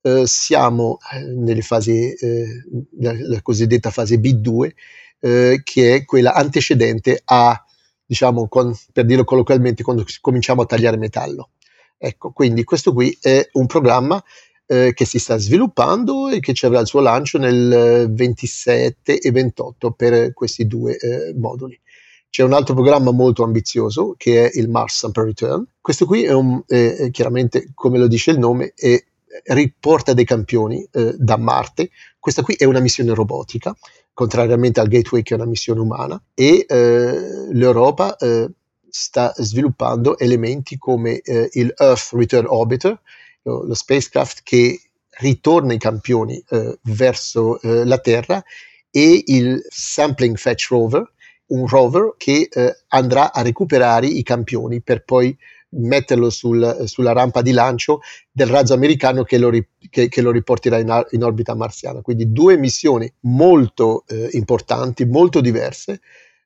Eh, 0.00 0.26
siamo 0.26 0.98
eh, 1.12 1.20
nelle 1.20 1.62
fasi, 1.62 2.12
eh, 2.12 2.64
la, 3.00 3.12
la, 3.16 3.42
cosiddetta 3.42 3.90
fase 3.90 4.16
B2, 4.16 4.70
eh, 5.20 5.60
che 5.62 5.94
è 5.94 6.04
quella 6.04 6.34
antecedente 6.34 7.20
a, 7.24 7.64
diciamo, 8.04 8.48
con, 8.48 8.74
per 8.92 9.04
dirlo 9.04 9.24
colloquialmente, 9.24 9.82
quando 9.82 10.04
cominciamo 10.20 10.62
a 10.62 10.66
tagliare 10.66 10.96
metallo. 10.96 11.50
Ecco, 11.96 12.30
quindi 12.30 12.64
questo 12.64 12.92
qui 12.92 13.16
è 13.20 13.46
un 13.52 13.66
programma 13.66 14.22
eh, 14.66 14.92
che 14.94 15.04
si 15.04 15.18
sta 15.18 15.36
sviluppando 15.36 16.28
e 16.28 16.40
che 16.40 16.54
ci 16.54 16.64
avrà 16.64 16.80
il 16.80 16.86
suo 16.86 17.00
lancio 17.00 17.38
nel 17.38 18.06
27 18.10 19.18
e 19.18 19.30
28 19.30 19.90
per 19.92 20.32
questi 20.32 20.66
due 20.66 20.96
eh, 20.96 21.34
moduli. 21.34 21.78
C'è 22.30 22.42
un 22.42 22.52
altro 22.52 22.74
programma 22.74 23.10
molto 23.10 23.42
ambizioso 23.42 24.14
che 24.16 24.48
è 24.48 24.58
il 24.58 24.68
Mars 24.68 24.98
Sample 24.98 25.24
Return. 25.24 25.66
Questo 25.80 26.04
qui 26.06 26.24
è, 26.24 26.32
un, 26.32 26.62
è 26.66 27.10
chiaramente, 27.10 27.70
come 27.74 27.98
lo 27.98 28.06
dice 28.06 28.30
il 28.30 28.38
nome, 28.38 28.72
è, 28.76 29.02
riporta 29.46 30.12
dei 30.12 30.24
campioni 30.24 30.86
eh, 30.92 31.14
da 31.16 31.36
Marte. 31.36 31.90
Questa 32.18 32.42
qui 32.42 32.54
è 32.54 32.64
una 32.64 32.80
missione 32.80 33.14
robotica, 33.14 33.76
contrariamente 34.12 34.80
al 34.80 34.88
Gateway 34.88 35.22
che 35.22 35.34
è 35.34 35.36
una 35.36 35.46
missione 35.46 35.80
umana, 35.80 36.20
e 36.34 36.64
eh, 36.68 37.52
l'Europa 37.52 38.16
eh, 38.16 38.48
sta 38.88 39.32
sviluppando 39.36 40.18
elementi 40.18 40.76
come 40.76 41.20
eh, 41.20 41.48
il 41.52 41.72
Earth 41.76 42.10
Return 42.12 42.46
Orbiter, 42.48 43.00
lo, 43.42 43.64
lo, 43.64 43.74
spacecraft 43.74 44.40
che 44.42 44.80
ritorna 45.20 45.72
i 45.72 45.78
campioni 45.78 46.42
eh, 46.48 46.78
verso 46.82 47.60
eh, 47.60 47.84
la 47.84 47.98
Terra, 47.98 48.42
e 48.90 49.22
il 49.26 49.64
Sampling 49.68 50.36
Fetch 50.36 50.68
Rover, 50.70 51.12
un 51.48 51.66
rover 51.66 52.14
che 52.16 52.48
eh, 52.50 52.76
andrà 52.88 53.32
a 53.32 53.42
recuperare 53.42 54.06
i 54.06 54.22
campioni 54.22 54.80
per 54.80 55.04
poi 55.04 55.36
metterlo 55.70 56.30
sul, 56.30 56.84
sulla 56.86 57.12
rampa 57.12 57.42
di 57.42 57.52
lancio 57.52 58.00
del 58.30 58.46
razzo 58.46 58.74
americano 58.74 59.22
che 59.22 59.38
lo, 59.38 59.50
che, 59.90 60.08
che 60.08 60.22
lo 60.22 60.30
riporterà 60.30 60.78
in, 60.78 61.06
in, 61.10 61.24
orbita 61.24 61.54
marziana. 61.54 62.00
Quindi 62.00 62.32
due 62.32 62.56
missioni 62.56 63.10
molto 63.20 64.04
eh, 64.06 64.28
importanti, 64.32 65.04
molto 65.04 65.40
diverse. 65.40 66.00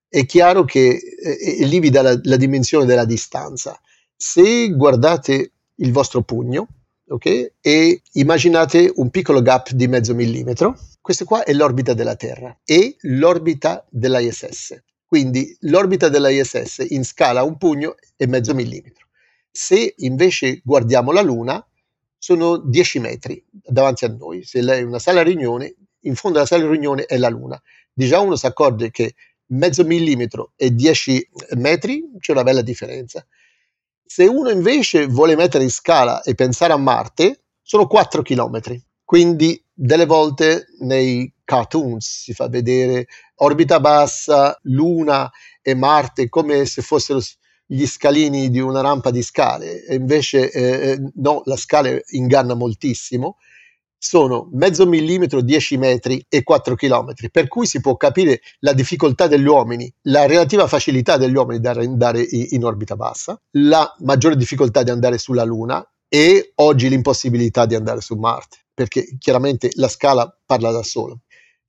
È 0.09 0.27
chiaro 0.27 0.65
che 0.65 0.99
eh, 0.99 1.65
lì 1.67 1.79
vi 1.79 1.91
dà 1.91 2.03
la, 2.03 2.19
la, 2.23 2.37
dimensione 2.37 2.85
della 2.85 3.05
distanza. 3.05 3.81
Se 4.15 4.69
guardate 4.71 5.53
il 5.77 5.93
vostro 5.93 6.23
pugno 6.23 6.69
okay, 7.09 7.53
e 7.61 8.03
immaginate 8.13 8.93
un 8.97 9.11
piccolo 9.11 9.41
gap 9.41 9.71
di 9.71 9.89
mezzo 9.89 10.15
millimetro, 10.15 10.79
questa 11.01 11.25
qua 11.25 11.45
è 11.45 11.53
l'orbita 11.53 11.95
della 11.95 12.15
Terra 12.15 12.57
e 12.65 12.97
l'orbita 13.01 13.85
dell'ISS. 13.89 14.83
Quindi 15.13 15.55
l'orbita 15.61 16.09
dell'ISS 16.09 16.87
in 16.89 17.05
scala 17.05 17.43
un 17.43 17.59
pugno 17.59 17.97
e 18.17 18.27
mezzo 18.27 18.55
millimetro. 18.55 19.09
Se 19.51 19.93
invece 19.99 20.63
guardiamo 20.65 21.13
la 21.13 21.21
Luna, 21.21 21.63
sono 22.17 22.57
10 22.57 22.99
metri 22.99 23.45
davanti 23.51 24.07
a 24.07 24.09
noi. 24.09 24.43
Se 24.43 24.63
lei 24.63 24.81
è 24.81 24.85
una 24.85 24.99
sala 24.99 25.23
riunione, 25.23 25.75
in 26.05 26.15
fondo 26.15 26.39
alla 26.39 26.47
sala 26.47 26.67
riunione 26.67 27.05
è 27.05 27.19
la 27.19 27.29
Luna. 27.29 27.61
Di 27.93 28.07
già 28.07 28.21
uno 28.21 28.37
si 28.37 28.47
accorge 28.47 28.91
che 28.91 29.15
mezzo 29.49 29.85
millimetro 29.85 30.53
e 30.57 30.75
10 30.75 31.29
metri 31.57 32.11
c'è 32.19 32.33
una 32.33 32.43
bella 32.43 32.63
differenza. 32.63 33.23
Se 34.03 34.25
uno 34.25 34.49
invece 34.49 35.09
vuole 35.09 35.37
mettere 35.37 35.65
in 35.65 35.71
scala 35.71 36.23
e 36.23 36.35
pensare 36.35 36.73
a 36.73 36.79
Marte, 36.79 37.43
sono 37.61 37.87
4 37.87 38.23
chilometri. 38.23 38.83
Quindi 39.05 39.63
delle 39.75 40.07
volte 40.07 40.69
nei 40.79 41.31
cartoons 41.53 42.23
si 42.23 42.33
fa 42.33 42.49
vedere 42.49 43.07
orbita 43.37 43.79
bassa, 43.79 44.59
Luna 44.63 45.31
e 45.61 45.75
Marte 45.75 46.31
come 46.31 46.65
se 46.65 46.81
fossero 46.81 47.21
gli 47.67 47.87
scalini 47.87 48.49
di 48.49 48.59
una 48.59 48.81
rampa 48.81 49.11
di 49.11 49.23
scale, 49.23 49.85
e 49.85 49.97
invece 49.97 50.51
eh, 50.51 50.91
eh 50.91 50.99
no, 51.17 51.43
la 51.45 51.57
scala 51.57 51.91
inganna 52.13 52.55
moltissimo. 52.55 53.37
Sono 53.99 54.49
mezzo 54.53 54.85
millimetro, 54.87 55.43
10 55.43 55.77
metri 55.77 56.25
e 56.29 56.43
4 56.43 56.75
chilometri, 56.75 57.31
per 57.31 57.47
cui 57.49 57.67
si 57.67 57.81
può 57.81 57.97
capire 57.97 58.41
la 58.61 58.73
difficoltà 58.73 59.29
degli 59.29 59.47
uomini, 59.47 59.93
la 60.09 60.27
relativa 60.27 60.67
facilità 60.67 61.17
degli 61.19 61.37
uomini 61.37 61.61
di 61.61 61.69
andare 61.69 62.27
in 62.29 62.65
orbita 62.65 62.97
bassa, 62.97 63.41
la 63.59 63.95
maggiore 64.01 64.37
difficoltà 64.37 64.83
di 64.83 64.91
andare 64.91 65.19
sulla 65.19 65.45
Luna 65.45 65.87
e 66.09 66.53
oggi 66.57 66.89
l'impossibilità 66.89 67.65
di 67.65 67.77
andare 67.77 68.01
su 68.01 68.17
Marte, 68.17 68.57
perché 68.75 69.17
chiaramente 69.19 69.71
la 69.75 69.89
scala 69.89 70.37
parla 70.45 70.73
da 70.73 70.83
sola 70.83 71.17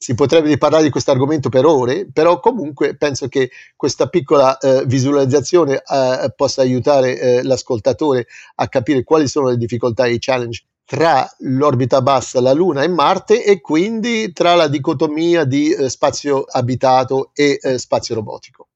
si 0.03 0.15
potrebbe 0.15 0.57
parlare 0.57 0.83
di 0.83 0.89
questo 0.89 1.11
argomento 1.11 1.47
per 1.47 1.63
ore, 1.63 2.05
però 2.11 2.41
comunque 2.41 2.97
penso 2.97 3.29
che 3.29 3.51
questa 3.77 4.09
piccola 4.09 4.57
eh, 4.57 4.83
visualizzazione 4.85 5.81
eh, 5.81 6.33
possa 6.35 6.61
aiutare 6.61 7.17
eh, 7.17 7.43
l'ascoltatore 7.43 8.27
a 8.55 8.67
capire 8.67 9.05
quali 9.05 9.29
sono 9.29 9.47
le 9.47 9.55
difficoltà 9.55 10.03
e 10.03 10.15
i 10.15 10.19
challenge 10.19 10.65
tra 10.83 11.25
l'orbita 11.37 12.01
bassa, 12.01 12.41
la 12.41 12.51
Luna 12.51 12.83
e 12.83 12.89
Marte 12.89 13.45
e 13.45 13.61
quindi 13.61 14.33
tra 14.33 14.55
la 14.55 14.67
dicotomia 14.67 15.45
di 15.45 15.71
eh, 15.71 15.87
spazio 15.87 16.43
abitato 16.43 17.31
e 17.33 17.57
eh, 17.61 17.79
spazio 17.79 18.15
robotico. 18.15 18.67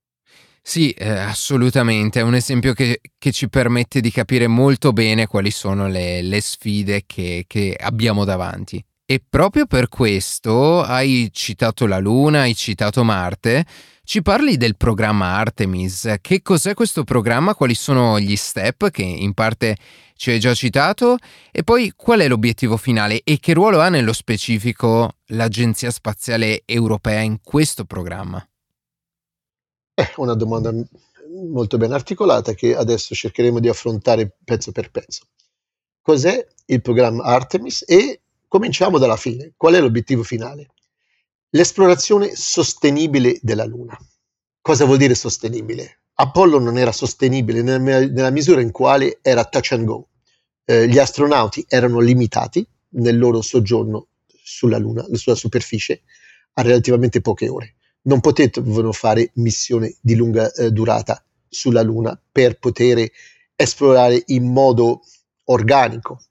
Sì, 0.61 0.91
eh, 0.91 1.09
assolutamente, 1.09 2.21
è 2.21 2.23
un 2.23 2.35
esempio 2.35 2.71
che, 2.71 3.01
che, 3.17 3.33
ci 3.33 3.49
permette 3.49 3.99
di 3.99 4.11
capire 4.11 4.47
molto 4.47 4.93
bene 4.93 5.27
quali 5.27 5.51
sono 5.51 5.89
le, 5.89 6.21
le 6.21 6.39
sfide 6.39 7.03
che, 7.05 7.43
che 7.45 7.75
abbiamo 7.77 8.23
davanti. 8.23 8.81
E 9.09 9.23
proprio 9.25 9.67
per 9.67 9.87
questo 9.87 10.81
hai 10.81 11.29
citato 11.31 11.85
la 11.85 11.97
Luna, 11.97 12.41
hai 12.41 12.53
citato 12.53 13.05
Marte. 13.05 13.65
Ci 14.03 14.21
parli 14.21 14.57
del 14.57 14.75
programma 14.75 15.37
Artemis. 15.37 16.15
Che 16.19 16.41
cos'è 16.41 16.73
questo 16.73 17.05
programma? 17.05 17.55
Quali 17.55 17.73
sono 17.73 18.19
gli 18.19 18.35
step 18.35 18.89
che 18.89 19.03
in 19.03 19.33
parte 19.33 19.77
ci 20.17 20.31
hai 20.31 20.41
già 20.41 20.53
citato? 20.53 21.15
E 21.53 21.63
poi 21.63 21.93
qual 21.95 22.19
è 22.19 22.27
l'obiettivo 22.27 22.75
finale 22.75 23.21
e 23.23 23.39
che 23.39 23.53
ruolo 23.53 23.79
ha 23.79 23.87
nello 23.87 24.11
specifico 24.11 25.19
l'Agenzia 25.27 25.89
Spaziale 25.89 26.63
Europea 26.65 27.21
in 27.21 27.39
questo 27.41 27.85
programma? 27.85 28.45
È 29.93 30.13
una 30.17 30.33
domanda 30.33 30.73
molto 31.49 31.77
ben 31.77 31.93
articolata 31.93 32.51
che 32.51 32.75
adesso 32.75 33.15
cercheremo 33.15 33.61
di 33.61 33.69
affrontare 33.69 34.35
pezzo 34.43 34.73
per 34.73 34.91
pezzo. 34.91 35.27
Cos'è 36.01 36.45
il 36.65 36.81
programma 36.81 37.23
Artemis 37.23 37.85
e 37.87 38.19
Cominciamo 38.49 38.97
dalla 38.97 39.17
fine. 39.17 39.53
Qual 39.57 39.73
è 39.73 39.81
l'obiettivo 39.81 40.23
finale? 40.23 40.67
L'esplorazione 41.49 42.33
sostenibile 42.33 43.39
della 43.41 43.65
Luna. 43.65 43.97
Cosa 44.61 44.85
vuol 44.85 44.97
dire 44.97 45.15
sostenibile? 45.15 46.03
Apollo 46.13 46.57
non 46.59 46.77
era 46.77 46.93
sostenibile 46.93 47.61
nella, 47.61 48.29
misura 48.29 48.61
in 48.61 48.71
quale 48.71 49.19
era 49.21 49.43
touch 49.43 49.73
and 49.73 49.83
go. 49.83 50.07
Eh, 50.63 50.87
gli 50.87 50.97
astronauti 50.97 51.65
erano 51.67 51.99
limitati 51.99 52.65
nel 52.91 53.17
loro 53.17 53.41
soggiorno 53.41 54.07
sulla 54.41 54.77
Luna, 54.77 55.05
sulla 55.11 55.35
superficie, 55.35 56.03
a 56.53 56.61
relativamente 56.61 57.19
poche 57.19 57.49
ore. 57.49 57.75
Non 58.03 58.21
potevano 58.21 58.93
fare 58.93 59.31
missioni 59.35 59.93
di 59.99 60.15
lunga 60.15 60.49
eh, 60.53 60.71
durata 60.71 61.21
sulla 61.49 61.81
Luna 61.81 62.17
per 62.31 62.57
poter 62.59 63.11
esplorare 63.55 64.23
in 64.27 64.45
modo 64.45 65.01
organico 65.45 66.21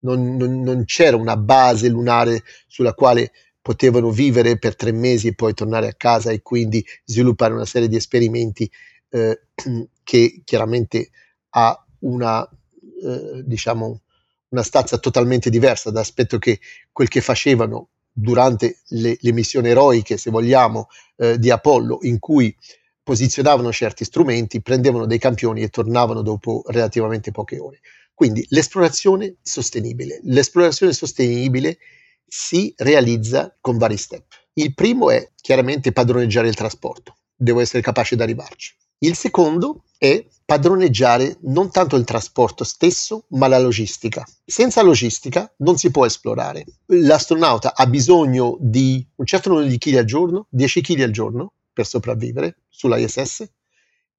non, 0.00 0.36
non, 0.36 0.62
non 0.62 0.84
c'era 0.84 1.16
una 1.16 1.36
base 1.36 1.88
lunare 1.88 2.42
sulla 2.66 2.94
quale 2.94 3.32
potevano 3.60 4.10
vivere 4.10 4.58
per 4.58 4.74
tre 4.74 4.92
mesi 4.92 5.28
e 5.28 5.34
poi 5.34 5.54
tornare 5.54 5.88
a 5.88 5.94
casa 5.94 6.30
e 6.30 6.40
quindi 6.42 6.84
sviluppare 7.04 7.52
una 7.52 7.66
serie 7.66 7.88
di 7.88 7.96
esperimenti 7.96 8.70
eh, 9.10 9.40
che 10.02 10.42
chiaramente 10.44 11.10
ha 11.50 11.86
una, 12.00 12.48
eh, 12.48 13.42
diciamo, 13.44 14.00
una 14.48 14.62
stazza 14.62 14.98
totalmente 14.98 15.50
diversa 15.50 15.90
dall'aspetto 15.90 16.38
che 16.38 16.58
quel 16.90 17.08
che 17.08 17.20
facevano 17.20 17.90
durante 18.12 18.78
le, 18.88 19.16
le 19.20 19.32
missioni 19.32 19.68
eroiche, 19.68 20.16
se 20.16 20.30
vogliamo, 20.30 20.88
eh, 21.16 21.38
di 21.38 21.50
Apollo, 21.50 22.00
in 22.02 22.18
cui 22.18 22.54
posizionavano 23.02 23.72
certi 23.72 24.04
strumenti, 24.04 24.62
prendevano 24.62 25.06
dei 25.06 25.18
campioni 25.18 25.62
e 25.62 25.68
tornavano 25.68 26.22
dopo 26.22 26.62
relativamente 26.66 27.30
poche 27.30 27.58
ore. 27.58 27.80
Quindi 28.20 28.44
l'esplorazione 28.50 29.36
sostenibile. 29.40 30.20
L'esplorazione 30.24 30.92
sostenibile 30.92 31.78
si 32.26 32.70
realizza 32.76 33.56
con 33.62 33.78
vari 33.78 33.96
step. 33.96 34.26
Il 34.52 34.74
primo 34.74 35.10
è 35.10 35.30
chiaramente 35.40 35.90
padroneggiare 35.90 36.46
il 36.46 36.54
trasporto, 36.54 37.16
devo 37.34 37.60
essere 37.60 37.80
capace 37.80 38.16
di 38.16 38.22
arrivarci. 38.22 38.74
Il 38.98 39.16
secondo 39.16 39.84
è 39.96 40.22
padroneggiare 40.44 41.38
non 41.44 41.70
tanto 41.70 41.96
il 41.96 42.04
trasporto 42.04 42.62
stesso, 42.62 43.24
ma 43.28 43.46
la 43.46 43.58
logistica. 43.58 44.22
Senza 44.44 44.82
logistica 44.82 45.50
non 45.60 45.78
si 45.78 45.90
può 45.90 46.04
esplorare. 46.04 46.66
L'astronauta 46.88 47.74
ha 47.74 47.86
bisogno 47.86 48.58
di 48.60 49.02
un 49.14 49.24
certo 49.24 49.48
numero 49.48 49.66
di 49.66 49.78
chili 49.78 49.96
al 49.96 50.04
giorno, 50.04 50.46
10 50.50 50.82
kg 50.82 51.00
al 51.00 51.10
giorno 51.10 51.54
per 51.72 51.86
sopravvivere 51.86 52.64
sull'ISS 52.68 53.48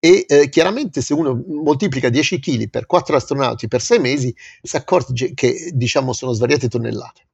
e 0.03 0.25
eh, 0.27 0.49
chiaramente 0.49 0.99
se 0.99 1.13
uno 1.13 1.43
moltiplica 1.47 2.09
10 2.09 2.39
kg 2.39 2.69
per 2.71 2.87
4 2.87 3.15
astronauti 3.15 3.67
per 3.67 3.81
6 3.81 3.99
mesi 3.99 4.35
si 4.59 4.75
accorge 4.75 5.35
che 5.35 5.69
diciamo 5.75 6.11
sono 6.11 6.33
svariate 6.33 6.67
tonnellate. 6.67 7.27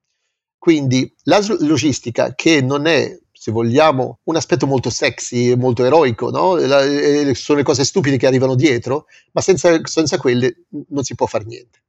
Quindi 0.58 1.10
la 1.24 1.40
logistica 1.60 2.36
che 2.36 2.62
non 2.62 2.86
è 2.86 3.18
se 3.32 3.52
vogliamo, 3.52 4.20
un 4.24 4.36
aspetto 4.36 4.68
molto 4.68 4.90
sexy, 4.90 5.56
molto 5.56 5.86
eroico, 5.86 6.30
no? 6.30 6.56
la, 6.56 6.84
eh, 6.84 7.34
sono 7.36 7.60
le 7.60 7.64
cose 7.64 7.86
stupide 7.86 8.18
che 8.18 8.28
arrivano 8.28 8.56
dietro, 8.56 9.06
ma 9.32 9.40
senza, 9.40 9.80
senza 9.84 10.18
quelle 10.18 10.66
non 10.90 11.04
si 11.04 11.16
può 11.16 11.28
fare 11.28 11.46
niente. 11.46 11.84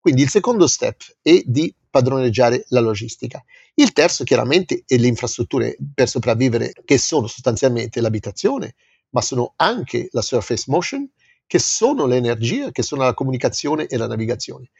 Quindi 0.00 0.22
il 0.22 0.30
secondo 0.30 0.66
step 0.66 1.02
è 1.22 1.42
di 1.44 1.72
padroneggiare 1.88 2.64
la 2.70 2.80
logistica. 2.80 3.44
Il 3.74 3.92
terzo 3.92 4.24
chiaramente 4.24 4.82
è 4.84 4.96
le 4.96 5.06
infrastrutture 5.06 5.76
per 5.94 6.08
sopravvivere, 6.08 6.72
che 6.84 6.98
sono 6.98 7.28
sostanzialmente 7.28 8.00
l'abitazione, 8.00 8.74
ma 9.14 9.20
sono 9.20 9.54
anche 9.56 10.08
la 10.10 10.22
surface 10.22 10.64
motion, 10.66 11.08
che 11.46 11.58
sono 11.58 12.04
l'energia, 12.06 12.72
che 12.72 12.82
sono 12.82 13.04
la 13.04 13.14
comunicazione 13.14 13.86
e 13.86 13.96
la 13.96 14.08
navigazione. 14.08 14.70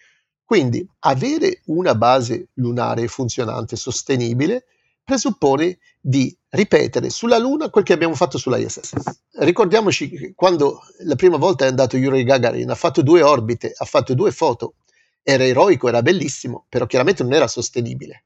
Quindi 0.44 0.86
avere 1.00 1.62
una 1.66 1.94
base 1.94 2.48
lunare 2.54 3.06
funzionante, 3.06 3.76
sostenibile, 3.76 4.66
presuppone 5.04 5.78
di 6.00 6.36
ripetere 6.50 7.10
sulla 7.10 7.38
Luna 7.38 7.70
quel 7.70 7.84
che 7.84 7.92
abbiamo 7.92 8.14
fatto 8.14 8.36
sulla 8.36 8.58
ISS. 8.58 8.92
Ricordiamoci 9.38 10.10
che 10.10 10.32
quando 10.34 10.80
la 11.04 11.14
prima 11.14 11.36
volta 11.36 11.64
è 11.64 11.68
andato 11.68 11.96
Yuri 11.96 12.24
Gagarin, 12.24 12.70
ha 12.70 12.74
fatto 12.74 13.02
due 13.02 13.22
orbite, 13.22 13.72
ha 13.76 13.84
fatto 13.84 14.14
due 14.14 14.32
foto, 14.32 14.74
era 15.22 15.44
eroico, 15.44 15.88
era 15.88 16.02
bellissimo, 16.02 16.66
però 16.68 16.86
chiaramente 16.86 17.22
non 17.22 17.34
era 17.34 17.46
sostenibile. 17.46 18.24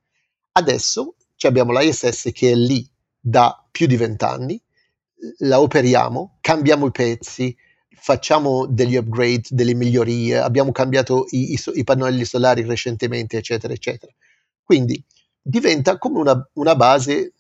Adesso 0.53 1.15
abbiamo 1.43 1.73
la 1.73 1.83
ISS 1.83 2.31
che 2.33 2.51
è 2.51 2.55
lì 2.55 2.89
da 3.21 3.63
più 3.71 3.87
di 3.87 3.97
vent'anni, 3.97 4.61
la 5.39 5.61
operiamo, 5.61 6.39
cambiamo 6.41 6.87
i 6.87 6.91
pezzi, 6.91 7.57
facciamo 7.91 8.67
degli 8.67 8.97
upgrade, 8.97 9.45
delle 9.51 9.75
migliorie, 9.75 10.39
abbiamo 10.39 10.73
cambiato 10.73 11.27
i, 11.31 11.53
i, 11.53 11.61
i 11.75 11.85
pannelli 11.85 12.25
solari 12.25 12.63
recentemente, 12.63 13.37
eccetera, 13.37 13.73
eccetera. 13.73 14.13
Quindi 14.63 15.03
diventa 15.41 15.99
come 15.99 16.19
una, 16.19 16.49
una 16.55 16.77
base 16.77 17.33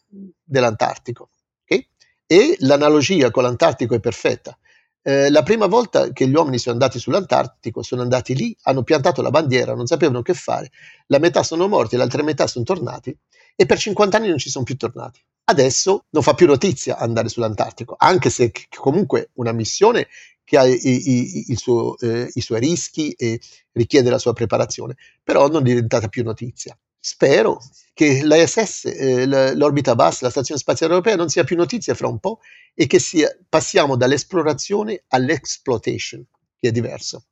dell'Antartico. 0.42 1.30
Okay? 1.64 1.88
E 2.26 2.56
l'analogia 2.60 3.30
con 3.30 3.44
l'Antartico 3.44 3.94
è 3.94 4.00
perfetta. 4.00 4.58
Eh, 5.02 5.30
la 5.30 5.42
prima 5.42 5.66
volta 5.66 6.10
che 6.12 6.26
gli 6.26 6.34
uomini 6.34 6.58
sono 6.58 6.74
andati 6.74 6.98
sull'Antartico, 6.98 7.82
sono 7.82 8.02
andati 8.02 8.34
lì, 8.34 8.54
hanno 8.62 8.82
piantato 8.82 9.22
la 9.22 9.30
bandiera, 9.30 9.74
non 9.74 9.86
sapevano 9.86 10.22
che 10.22 10.34
fare, 10.34 10.70
la 11.06 11.18
metà 11.18 11.42
sono 11.42 11.68
morti, 11.68 11.96
l'altra 11.96 12.22
metà 12.22 12.46
sono 12.46 12.64
tornati 12.64 13.16
e 13.54 13.66
per 13.66 13.78
50 13.78 14.16
anni 14.16 14.28
non 14.28 14.38
ci 14.38 14.50
sono 14.50 14.64
più 14.64 14.76
tornati. 14.76 15.22
Adesso 15.50 16.04
non 16.10 16.22
fa 16.22 16.34
più 16.34 16.46
notizia 16.46 16.98
andare 16.98 17.30
sull'Antartico, 17.30 17.94
anche 17.96 18.28
se 18.28 18.52
comunque 18.76 19.30
una 19.34 19.52
missione 19.52 20.08
che 20.44 20.58
ha 20.58 20.66
i, 20.66 20.78
i, 21.50 21.56
suo, 21.56 21.96
eh, 21.98 22.28
i 22.34 22.40
suoi 22.42 22.60
rischi 22.60 23.12
e 23.12 23.40
richiede 23.72 24.10
la 24.10 24.18
sua 24.18 24.34
preparazione, 24.34 24.96
però 25.22 25.48
non 25.48 25.62
è 25.62 25.64
diventata 25.64 26.08
più 26.08 26.22
notizia. 26.22 26.78
Spero 27.00 27.62
che 27.94 28.20
l'ISS, 28.24 28.84
eh, 28.86 29.54
l'orbita 29.54 29.94
bassa, 29.94 30.26
la 30.26 30.30
Stazione 30.30 30.60
Spaziale 30.60 30.92
Europea, 30.92 31.16
non 31.16 31.30
sia 31.30 31.44
più 31.44 31.56
notizia 31.56 31.94
fra 31.94 32.08
un 32.08 32.18
po' 32.18 32.40
e 32.74 32.86
che 32.86 32.98
sia, 32.98 33.34
passiamo 33.48 33.96
dall'esplorazione 33.96 35.04
all'exploitation, 35.08 36.26
che 36.58 36.68
è 36.68 36.72
diverso. 36.72 37.24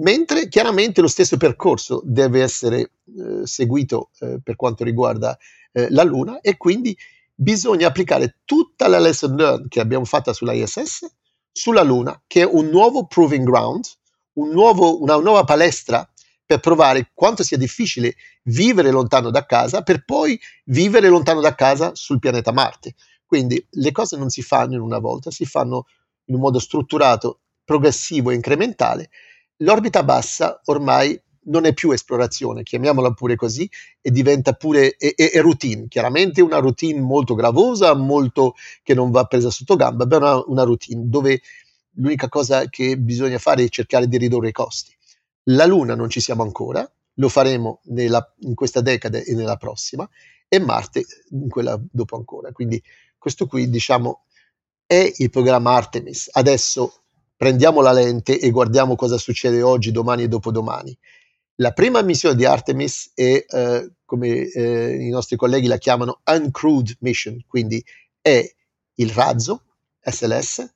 Mentre 0.00 0.48
chiaramente 0.48 1.00
lo 1.00 1.08
stesso 1.08 1.36
percorso 1.36 2.02
deve 2.04 2.42
essere 2.42 2.80
eh, 2.80 3.46
seguito 3.46 4.10
eh, 4.18 4.40
per 4.42 4.56
quanto 4.56 4.82
riguarda 4.82 5.38
eh, 5.72 5.90
la 5.90 6.02
Luna 6.02 6.40
e 6.40 6.56
quindi 6.56 6.96
bisogna 7.40 7.86
applicare 7.86 8.36
tutta 8.44 8.86
la 8.86 8.98
lesson 8.98 9.34
learned 9.34 9.68
che 9.68 9.80
abbiamo 9.80 10.04
fatta 10.04 10.34
sulla 10.34 10.52
ISS 10.52 11.10
sulla 11.50 11.82
Luna, 11.82 12.22
che 12.26 12.42
è 12.42 12.44
un 12.44 12.66
nuovo 12.66 13.06
proving 13.06 13.44
ground, 13.44 13.84
un 14.34 14.50
nuovo, 14.50 15.00
una 15.00 15.16
nuova 15.16 15.44
palestra 15.44 16.08
per 16.44 16.60
provare 16.60 17.10
quanto 17.14 17.42
sia 17.42 17.56
difficile 17.56 18.14
vivere 18.44 18.90
lontano 18.90 19.30
da 19.30 19.46
casa 19.46 19.82
per 19.82 20.04
poi 20.04 20.38
vivere 20.66 21.08
lontano 21.08 21.40
da 21.40 21.54
casa 21.54 21.92
sul 21.94 22.18
pianeta 22.18 22.52
Marte. 22.52 22.94
Quindi 23.24 23.64
le 23.70 23.92
cose 23.92 24.16
non 24.16 24.28
si 24.28 24.42
fanno 24.42 24.74
in 24.74 24.80
una 24.80 24.98
volta, 24.98 25.30
si 25.30 25.44
fanno 25.46 25.86
in 26.26 26.34
un 26.34 26.40
modo 26.40 26.58
strutturato, 26.58 27.40
progressivo 27.64 28.30
e 28.30 28.34
incrementale. 28.34 29.10
L'orbita 29.58 30.02
bassa 30.02 30.60
ormai 30.66 31.20
non 31.50 31.66
è 31.66 31.74
più 31.74 31.90
esplorazione, 31.90 32.62
chiamiamola 32.62 33.12
pure 33.12 33.36
così, 33.36 33.68
e 34.00 34.10
diventa 34.10 34.52
pure 34.52 34.96
è, 34.96 35.14
è 35.14 35.40
routine. 35.40 35.86
Chiaramente 35.88 36.40
una 36.40 36.58
routine 36.58 37.00
molto 37.00 37.34
gravosa, 37.34 37.94
molto 37.94 38.54
che 38.82 38.94
non 38.94 39.10
va 39.10 39.24
presa 39.24 39.50
sotto 39.50 39.76
gamba, 39.76 40.06
ma 40.06 40.16
una, 40.16 40.42
una 40.46 40.62
routine 40.62 41.02
dove 41.04 41.40
l'unica 41.94 42.28
cosa 42.28 42.68
che 42.68 42.96
bisogna 42.96 43.38
fare 43.38 43.64
è 43.64 43.68
cercare 43.68 44.06
di 44.06 44.16
ridurre 44.16 44.48
i 44.48 44.52
costi. 44.52 44.96
La 45.44 45.66
Luna 45.66 45.94
non 45.94 46.08
ci 46.08 46.20
siamo 46.20 46.42
ancora, 46.42 46.88
lo 47.14 47.28
faremo 47.28 47.80
nella, 47.84 48.32
in 48.40 48.54
questa 48.54 48.80
decade 48.80 49.24
e 49.24 49.34
nella 49.34 49.56
prossima, 49.56 50.08
e 50.48 50.58
Marte 50.58 51.04
in 51.30 51.48
quella 51.48 51.80
dopo 51.90 52.16
ancora. 52.16 52.52
Quindi 52.52 52.82
questo 53.18 53.46
qui, 53.46 53.68
diciamo, 53.68 54.24
è 54.86 55.12
il 55.16 55.30
programma 55.30 55.74
Artemis. 55.74 56.28
Adesso 56.32 56.94
prendiamo 57.36 57.80
la 57.80 57.92
lente 57.92 58.38
e 58.38 58.50
guardiamo 58.50 58.96
cosa 58.96 59.18
succede 59.18 59.62
oggi, 59.62 59.92
domani 59.92 60.24
e 60.24 60.28
dopodomani. 60.28 60.96
La 61.60 61.72
prima 61.72 62.00
missione 62.00 62.36
di 62.36 62.46
Artemis 62.46 63.12
è, 63.14 63.44
eh, 63.46 63.90
come 64.06 64.50
eh, 64.50 64.94
i 64.94 65.10
nostri 65.10 65.36
colleghi 65.36 65.66
la 65.66 65.76
chiamano, 65.76 66.20
uncrewed 66.24 66.96
mission, 67.00 67.44
quindi 67.46 67.84
è 68.18 68.50
il 68.94 69.10
razzo 69.10 69.64
SLS 70.00 70.72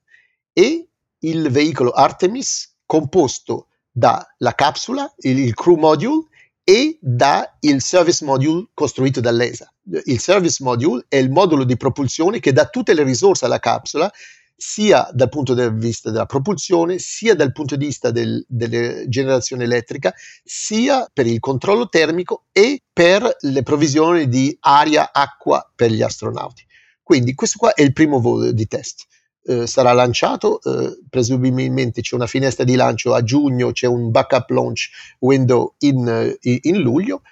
e 0.52 0.86
il 1.20 1.50
veicolo 1.50 1.90
Artemis 1.90 2.76
composto 2.84 3.68
dalla 3.90 4.52
capsula, 4.54 5.10
il, 5.20 5.38
il 5.38 5.54
crew 5.54 5.76
module 5.76 6.26
e 6.62 6.98
dal 7.00 7.48
service 7.78 8.22
module 8.22 8.66
costruito 8.74 9.20
dall'ESA. 9.20 9.72
Il 10.04 10.20
service 10.20 10.62
module 10.62 11.06
è 11.08 11.16
il 11.16 11.30
modulo 11.30 11.64
di 11.64 11.78
propulsione 11.78 12.40
che 12.40 12.52
dà 12.52 12.66
tutte 12.66 12.92
le 12.92 13.04
risorse 13.04 13.46
alla 13.46 13.58
capsula, 13.58 14.12
sia 14.56 15.08
dal 15.12 15.28
punto 15.28 15.54
di 15.54 15.68
vista 15.72 16.10
della 16.10 16.26
propulsione, 16.26 16.98
sia 16.98 17.34
dal 17.34 17.52
punto 17.52 17.76
di 17.76 17.86
vista 17.86 18.10
del, 18.10 18.44
della 18.48 19.08
generazione 19.08 19.64
elettrica, 19.64 20.14
sia 20.42 21.08
per 21.12 21.26
il 21.26 21.40
controllo 21.40 21.88
termico 21.88 22.44
e 22.52 22.82
per 22.92 23.36
le 23.40 23.62
provvisioni 23.62 24.28
di 24.28 24.56
aria, 24.60 25.12
acqua 25.12 25.70
per 25.74 25.90
gli 25.90 26.02
astronauti. 26.02 26.64
Quindi 27.02 27.34
questo 27.34 27.58
qua 27.58 27.74
è 27.74 27.82
il 27.82 27.92
primo 27.92 28.20
volo 28.20 28.52
di 28.52 28.66
test 28.66 29.06
eh, 29.46 29.66
sarà 29.66 29.92
lanciato, 29.92 30.60
eh, 30.62 30.98
presumibilmente 31.08 32.00
c'è 32.00 32.14
una 32.14 32.26
finestra 32.26 32.64
di 32.64 32.74
lancio 32.74 33.14
a 33.14 33.22
giugno, 33.22 33.72
c'è 33.72 33.86
un 33.86 34.10
backup 34.10 34.48
launch 34.50 34.88
window 35.20 35.74
in, 35.80 36.08
eh, 36.40 36.58
in 36.62 36.80
luglio, 36.80 37.22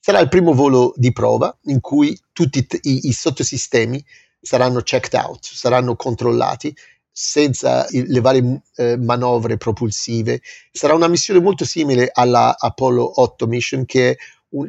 sarà 0.00 0.20
il 0.20 0.28
primo 0.28 0.54
volo 0.54 0.94
di 0.96 1.12
prova 1.12 1.56
in 1.64 1.80
cui 1.80 2.18
tutti 2.32 2.66
i, 2.82 3.08
i 3.08 3.12
sottosistemi 3.12 4.02
saranno 4.40 4.82
checked 4.82 5.14
out, 5.14 5.44
saranno 5.44 5.96
controllati 5.96 6.74
senza 7.10 7.86
le 7.90 8.20
varie 8.20 8.62
eh, 8.76 8.96
manovre 8.96 9.56
propulsive. 9.56 10.40
Sarà 10.70 10.94
una 10.94 11.08
missione 11.08 11.40
molto 11.40 11.64
simile 11.64 12.10
alla 12.12 12.56
Apollo 12.56 13.20
8 13.20 13.46
mission 13.46 13.84
che 13.84 14.10
è 14.10 14.16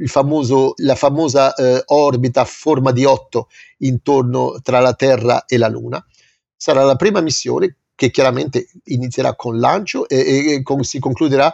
famoso, 0.06 0.74
la 0.78 0.96
famosa 0.96 1.54
eh, 1.54 1.84
orbita 1.86 2.42
a 2.42 2.46
forma 2.46 2.92
di 2.92 3.06
8 3.06 3.48
intorno 3.80 4.60
tra 4.62 4.80
la 4.80 4.94
Terra 4.94 5.46
e 5.46 5.58
la 5.58 5.68
Luna 5.68 6.04
sarà 6.60 6.84
la 6.84 6.98
prima 6.98 7.22
missione 7.22 7.78
che 7.96 8.12
chiaramente 8.12 8.68
inizierà 8.86 9.34
con 9.36 9.60
lancio 9.60 10.08
e, 10.10 10.54
e 10.54 10.62
con, 10.62 10.84
si 10.84 11.00
concluderà 11.00 11.52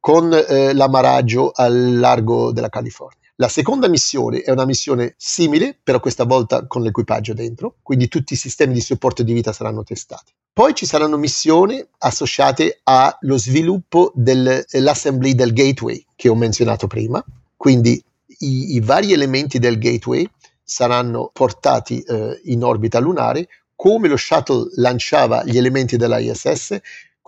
con 0.00 0.32
eh, 0.32 0.74
l'amaraggio 0.74 1.52
al 1.54 1.98
largo 1.98 2.52
della 2.52 2.68
California. 2.68 3.27
La 3.40 3.48
seconda 3.48 3.88
missione 3.88 4.40
è 4.40 4.50
una 4.50 4.64
missione 4.64 5.14
simile, 5.16 5.78
però 5.80 6.00
questa 6.00 6.24
volta 6.24 6.66
con 6.66 6.82
l'equipaggio 6.82 7.34
dentro, 7.34 7.76
quindi 7.84 8.08
tutti 8.08 8.32
i 8.32 8.36
sistemi 8.36 8.74
di 8.74 8.80
supporto 8.80 9.22
di 9.22 9.32
vita 9.32 9.52
saranno 9.52 9.84
testati. 9.84 10.32
Poi 10.52 10.74
ci 10.74 10.86
saranno 10.86 11.16
missioni 11.16 11.80
associate 11.98 12.80
allo 12.82 13.38
sviluppo 13.38 14.10
dell'assembly 14.16 15.36
del 15.36 15.52
gateway 15.52 16.04
che 16.16 16.28
ho 16.28 16.34
menzionato 16.34 16.88
prima, 16.88 17.24
quindi 17.56 18.02
i, 18.38 18.74
i 18.74 18.80
vari 18.80 19.12
elementi 19.12 19.60
del 19.60 19.78
gateway 19.78 20.28
saranno 20.64 21.30
portati 21.32 22.00
eh, 22.00 22.40
in 22.46 22.64
orbita 22.64 22.98
lunare 22.98 23.46
come 23.76 24.08
lo 24.08 24.16
shuttle 24.16 24.70
lanciava 24.74 25.44
gli 25.44 25.56
elementi 25.56 25.96
dell'ISS, 25.96 26.76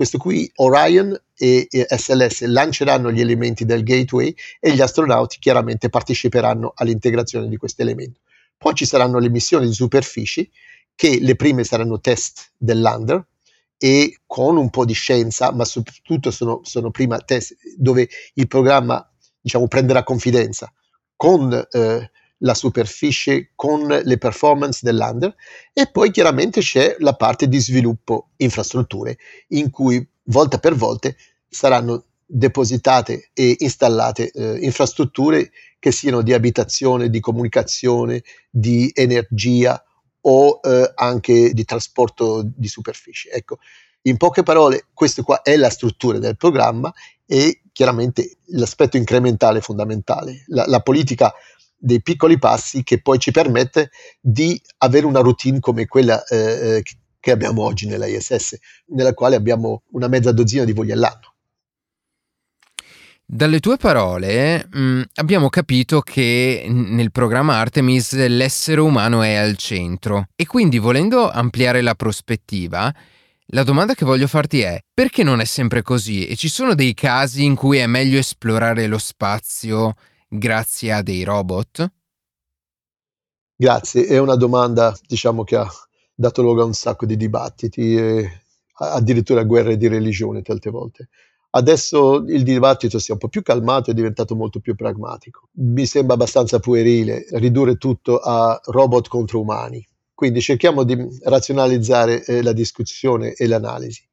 questo 0.00 0.16
qui 0.16 0.50
Orion 0.54 1.14
e, 1.36 1.68
SLS 1.70 2.46
lanceranno 2.46 3.12
gli 3.12 3.20
elementi 3.20 3.66
del 3.66 3.82
gateway 3.82 4.34
e 4.58 4.72
gli 4.72 4.80
astronauti 4.80 5.36
chiaramente 5.38 5.90
parteciperanno 5.90 6.72
all'integrazione 6.74 7.48
di 7.48 7.58
questo 7.58 7.82
elemento. 7.82 8.20
Poi 8.56 8.72
ci 8.72 8.86
saranno 8.86 9.18
le 9.18 9.28
missioni 9.28 9.66
di 9.66 9.74
superficie, 9.74 10.48
che 10.94 11.18
le 11.20 11.36
prime 11.36 11.64
saranno 11.64 12.00
test 12.00 12.52
del 12.56 12.80
lander 12.80 13.22
e 13.76 14.20
con 14.24 14.56
un 14.56 14.70
po' 14.70 14.86
di 14.86 14.94
scienza, 14.94 15.52
ma 15.52 15.66
soprattutto 15.66 16.30
sono, 16.30 16.60
sono 16.62 16.90
prima 16.90 17.18
test 17.18 17.56
dove 17.76 18.08
il 18.32 18.46
programma 18.46 19.06
diciamo, 19.38 19.68
prenderà 19.68 20.02
confidenza 20.02 20.72
con 21.14 21.52
eh, 21.52 22.10
la 22.42 22.55
superficie 22.55 23.50
con 23.55 23.87
le 23.87 24.18
performance 24.18 24.81
del 24.83 24.96
lander 24.96 25.35
e 25.72 25.87
poi 25.90 26.11
chiaramente 26.11 26.61
c'è 26.61 26.96
la 26.98 27.14
parte 27.14 27.48
di 27.48 27.59
sviluppo 27.59 28.31
infrastrutture 28.37 29.18
in 29.48 29.70
cui 29.70 30.07
volta 30.24 30.59
per 30.59 30.74
volta 30.74 31.11
saranno 31.48 32.05
depositate 32.24 33.31
e 33.33 33.57
installate 33.59 34.31
eh, 34.31 34.59
infrastrutture 34.61 35.50
che 35.79 35.90
siano 35.90 36.22
di 36.22 36.33
abitazione, 36.33 37.11
di 37.11 37.20
comunicazione, 37.20 38.22
di 38.48 38.90
energia 38.94 39.83
o 40.22 40.61
eh, 40.62 40.92
anche 40.94 41.53
di 41.53 41.64
trasporto 41.64 42.42
di 42.44 42.68
superficie. 42.68 43.31
Ecco, 43.31 43.59
in 44.03 44.16
poche 44.16 44.42
parole, 44.42 44.87
questa 44.94 45.22
qua 45.22 45.42
è 45.42 45.57
la 45.57 45.70
struttura 45.70 46.18
del 46.18 46.37
programma 46.37 46.92
e 47.26 47.62
chiaramente 47.72 48.37
l'aspetto 48.46 48.96
incrementale 48.96 49.61
fondamentale. 49.61 50.44
La, 50.48 50.64
la 50.66 50.81
politica 50.81 51.33
dei 51.81 52.03
piccoli 52.03 52.38
passi 52.38 52.83
che 52.83 53.01
poi 53.01 53.19
ci 53.19 53.31
permette 53.31 53.90
di 54.21 54.61
avere 54.79 55.07
una 55.07 55.21
routine 55.21 55.59
come 55.61 55.87
quella 55.87 56.23
eh, 56.25 56.37
eh 56.77 56.83
che 57.21 57.31
abbiamo 57.31 57.62
oggi 57.62 57.87
nella 57.87 58.07
ISS, 58.07 58.59
nella 58.87 59.12
quale 59.12 59.37
abbiamo 59.37 59.83
una 59.90 60.09
mezza 60.09 60.33
dozzina 60.33 60.64
di 60.64 60.73
voli 60.73 60.90
all'anno. 60.90 61.35
Dalle 63.33 63.61
tue 63.61 63.77
parole 63.77 64.66
mh, 64.69 64.81
mm, 64.81 65.03
abbiamo 65.16 65.49
capito 65.51 66.01
che 66.01 66.66
nel 66.69 67.12
programma 67.12 67.59
Artemis 67.59 68.12
l'essere 68.27 68.81
umano 68.81 69.23
è 69.23 69.35
al 69.35 69.57
centro 69.57 70.27
e 70.35 70.47
quindi 70.47 70.79
volendo 70.79 71.31
ampliare 71.31 71.81
la 71.81 71.95
prospettiva, 71.95 72.93
la 73.53 73.62
domanda 73.62 73.95
che 73.95 74.05
voglio 74.05 74.27
farti 74.27 74.62
è 74.62 74.83
perché 74.93 75.23
non 75.23 75.40
è 75.40 75.45
sempre 75.45 75.83
così 75.83 76.27
e 76.27 76.35
ci 76.35 76.49
sono 76.49 76.75
dei 76.75 76.93
casi 76.93 77.45
in 77.45 77.55
cui 77.55 77.79
è 77.79 77.87
meglio 77.87 78.19
esplorare 78.19 78.88
lo 78.88 78.99
spazio 78.99 79.95
grazie 80.31 80.93
a 80.93 81.03
dei 81.03 81.25
robot? 81.25 81.93
Grazie, 83.57 84.07
è 84.07 84.19
una 84.19 84.37
domanda 84.37 84.97
diciamo 85.07 85.43
che 85.43 85.57
ha 85.57 85.69
dato 86.14 86.40
luogo 86.40 86.62
a 86.62 86.66
un 86.66 86.73
sacco 86.73 87.05
di 87.05 87.16
dibattiti 87.16 87.97
e 87.97 88.43
addirittura 88.75 89.43
guerre 89.43 89.77
di 89.77 89.88
religione 89.88 90.43
tante 90.43 90.71
volte. 90.71 91.09
Adesso 91.53 92.25
il 92.29 92.45
dibattito 92.45 93.01
si 93.01 93.11
è 93.11 93.12
un 93.12 93.19
po' 93.19 93.29
più 93.29 93.43
calmato 93.43 93.90
è 93.90 93.95
diventato 93.95 94.37
molto 94.37 94.61
più 94.61 94.77
pragmatico. 94.77 95.49
Mi 95.55 95.85
sembra 95.85 96.14
abbastanza 96.14 96.61
puerile 96.61 97.27
ridurre 97.33 97.77
tutto 97.77 98.19
a 98.19 98.59
robot 98.66 99.09
contro 99.09 99.40
umani. 99.40 99.85
Quindi 100.14 100.40
cerchiamo 100.40 100.85
di 100.85 100.97
razionalizzare 101.25 102.25
eh, 102.25 102.43
la 102.43 102.53
discussione 102.53 103.33
e 103.33 103.47
l'analisi. 103.49 104.07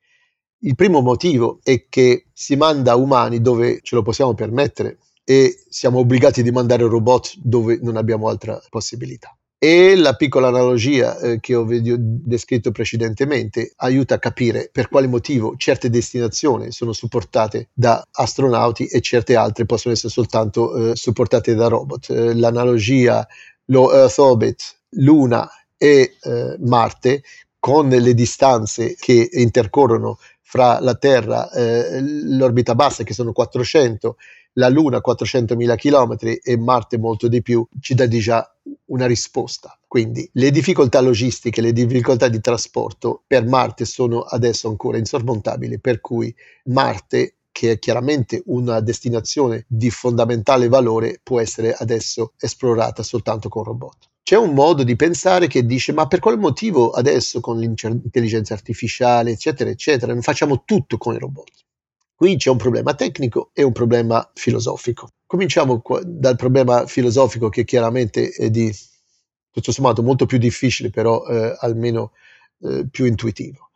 Il 0.61 0.73
primo 0.73 1.01
motivo 1.01 1.59
è 1.61 1.85
che 1.87 2.25
si 2.33 2.55
manda 2.55 2.95
umani 2.95 3.39
dove 3.39 3.81
ce 3.83 3.95
lo 3.95 4.01
possiamo 4.01 4.33
permettere, 4.33 4.97
e 5.29 5.59
siamo 5.67 5.99
obbligati 5.99 6.41
di 6.41 6.51
mandare 6.51 6.87
robot 6.87 7.33
dove 7.39 7.77
non 7.81 7.97
abbiamo 7.97 8.29
altra 8.29 8.61
possibilità. 8.69 9.35
E 9.59 9.97
la 9.97 10.13
piccola 10.13 10.47
analogia 10.47 11.19
eh, 11.19 11.41
che 11.41 11.53
ho 11.53 11.65
descritto 11.67 12.71
precedentemente 12.71 13.73
aiuta 13.77 14.15
a 14.15 14.19
capire 14.19 14.69
per 14.71 14.87
quale 14.87 15.07
motivo 15.07 15.55
certe 15.57 15.89
destinazioni 15.89 16.71
sono 16.71 16.93
supportate 16.93 17.67
da 17.73 18.01
astronauti 18.09 18.85
e 18.85 19.01
certe 19.01 19.35
altre 19.35 19.65
possono 19.65 19.93
essere 19.93 20.13
soltanto 20.13 20.91
eh, 20.91 20.95
supportate 20.95 21.55
da 21.55 21.67
robot. 21.67 22.09
Eh, 22.09 22.33
l'analogia, 22.33 23.27
lo 23.65 23.91
Earth 23.91 24.19
Orbit, 24.19 24.77
Luna 24.91 25.49
e 25.75 26.15
eh, 26.21 26.55
Marte, 26.59 27.21
con 27.59 27.89
le 27.89 28.13
distanze 28.13 28.95
che 28.97 29.27
intercorrono 29.29 30.19
fra 30.41 30.79
la 30.79 30.95
Terra, 30.95 31.51
eh, 31.51 31.99
l'orbita 31.99 32.75
bassa 32.75 33.03
che 33.03 33.13
sono 33.13 33.33
400 33.33 34.15
la 34.57 34.69
Luna 34.69 35.01
400.000 35.05 35.75
km 35.75 36.39
e 36.43 36.57
Marte 36.57 36.97
molto 36.97 37.27
di 37.27 37.41
più, 37.41 37.65
ci 37.79 37.93
dà 37.93 38.07
già 38.07 38.55
una 38.85 39.05
risposta. 39.05 39.77
Quindi 39.87 40.27
le 40.33 40.51
difficoltà 40.51 40.99
logistiche, 40.99 41.61
le 41.61 41.73
difficoltà 41.73 42.27
di 42.27 42.41
trasporto 42.41 43.23
per 43.25 43.45
Marte 43.45 43.85
sono 43.85 44.21
adesso 44.21 44.67
ancora 44.67 44.97
insormontabili, 44.97 45.79
per 45.79 46.01
cui 46.01 46.33
Marte 46.65 47.33
che 47.51 47.71
è 47.71 47.79
chiaramente 47.79 48.43
una 48.47 48.81
destinazione 48.81 49.65
di 49.67 49.89
fondamentale 49.89 50.67
valore, 50.67 51.19
può 51.23 51.39
essere 51.39 51.73
adesso 51.73 52.33
esplorata 52.39 53.01
soltanto 53.01 53.49
con 53.49 53.63
robot. 53.63 54.09
C'è 54.21 54.37
un 54.37 54.53
modo 54.53 54.83
di 54.83 54.95
pensare 54.95 55.47
che 55.47 55.65
dice 55.65 55.91
ma 55.91 56.05
per 56.05 56.19
quale 56.19 56.37
motivo 56.37 56.91
adesso 56.91 57.39
con 57.39 57.57
l'intelligenza 57.57 58.53
artificiale, 58.53 59.31
eccetera, 59.31 59.71
eccetera, 59.71 60.13
non 60.13 60.21
facciamo 60.21 60.63
tutto 60.65 60.97
con 60.97 61.15
i 61.15 61.17
robot? 61.17 61.66
Qui 62.17 62.35
c'è 62.35 62.49
un 62.49 62.57
problema 62.57 62.95
tecnico 62.95 63.51
e 63.53 63.61
un 63.61 63.71
problema 63.73 64.27
filosofico. 64.33 65.09
Cominciamo 65.27 65.83
dal 66.03 66.35
problema 66.35 66.87
filosofico 66.87 67.49
che 67.49 67.63
chiaramente 67.63 68.29
è 68.29 68.49
di 68.49 68.75
tutto 69.51 69.71
sommato 69.71 70.01
molto 70.01 70.25
più 70.25 70.39
difficile, 70.39 70.89
però 70.89 71.23
eh, 71.27 71.55
almeno 71.59 72.13
eh, 72.63 72.87
più 72.89 73.05
intuitivo. 73.05 73.69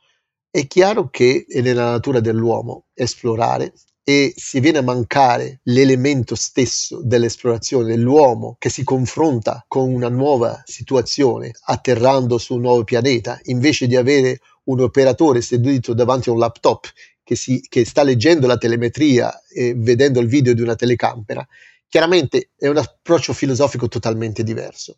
È 0.49 0.65
chiaro 0.65 1.11
che 1.11 1.45
è 1.47 1.61
nella 1.61 1.91
natura 1.91 2.19
dell'uomo 2.19 2.85
esplorare 2.95 3.73
e 4.03 4.33
si 4.35 4.59
viene 4.59 4.79
a 4.79 4.83
mancare 4.83 5.59
l'elemento 5.65 6.33
stesso 6.33 6.99
dell'esplorazione 7.03 7.85
dell'uomo 7.85 8.55
che 8.57 8.69
si 8.69 8.83
confronta 8.83 9.63
con 9.67 9.93
una 9.93 10.09
nuova 10.09 10.63
situazione 10.65 11.51
atterrando 11.65 12.39
su 12.39 12.55
un 12.55 12.61
nuovo 12.61 12.83
pianeta, 12.83 13.39
invece 13.43 13.85
di 13.85 13.95
avere 13.95 14.39
un 14.65 14.81
operatore 14.81 15.41
seduto 15.41 15.93
davanti 15.93 16.29
a 16.29 16.33
un 16.33 16.39
laptop 16.39 16.87
che, 17.23 17.35
si, 17.35 17.61
che 17.67 17.85
sta 17.85 18.03
leggendo 18.03 18.47
la 18.47 18.57
telemetria 18.57 19.41
e 19.47 19.73
vedendo 19.75 20.19
il 20.19 20.27
video 20.27 20.53
di 20.53 20.61
una 20.61 20.75
telecamera, 20.75 21.47
chiaramente 21.87 22.49
è 22.57 22.67
un 22.67 22.77
approccio 22.77 23.33
filosofico 23.33 23.87
totalmente 23.87 24.43
diverso. 24.43 24.97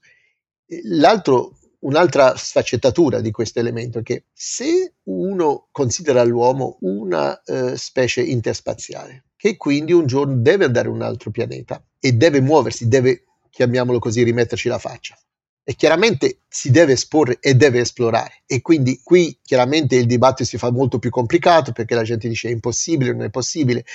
L'altro, 0.84 1.58
un'altra 1.80 2.36
sfaccettatura 2.36 3.22
di 3.22 3.32
questo 3.32 3.60
elemento 3.60 4.00
è 4.00 4.04
che 4.04 4.26
se 4.34 4.94
uno 5.04 5.68
considera 5.72 6.24
l'uomo 6.24 6.78
una 6.82 7.40
uh, 7.46 7.76
specie 7.76 8.22
interspaziale, 8.22 9.26
che 9.36 9.58
quindi 9.58 9.92
un 9.92 10.06
giorno 10.06 10.36
deve 10.38 10.66
andare 10.66 10.88
a 10.88 10.92
un 10.92 11.02
altro 11.02 11.32
pianeta 11.32 11.84
e 12.00 12.14
deve 12.14 12.42
muoversi, 12.42 12.88
deve, 12.88 13.26
chiamiamolo 13.50 14.00
così, 14.00 14.24
rimetterci 14.24 14.70
la 14.70 14.80
faccia 14.80 15.18
e 15.64 15.76
chiaramente 15.76 16.42
si 16.48 16.72
deve 16.72 16.94
esporre 16.94 17.38
e 17.40 17.56
deve 17.56 17.80
esplorare 17.80 18.44
e 18.46 18.62
quindi 18.62 19.00
qui 19.02 19.40
chiaramente 19.42 19.96
il 19.96 20.06
dibattito 20.06 20.48
si 20.48 20.58
fa 20.58 20.72
molto 20.72 21.00
più 21.00 21.10
complicato 21.10 21.72
perché 21.72 21.96
la 21.96 22.04
gente 22.04 22.28
dice 22.28 22.50
è 22.50 22.52
impossibile, 22.52 23.14
non 23.14 23.24
è 23.24 23.30
possibile. 23.30 23.86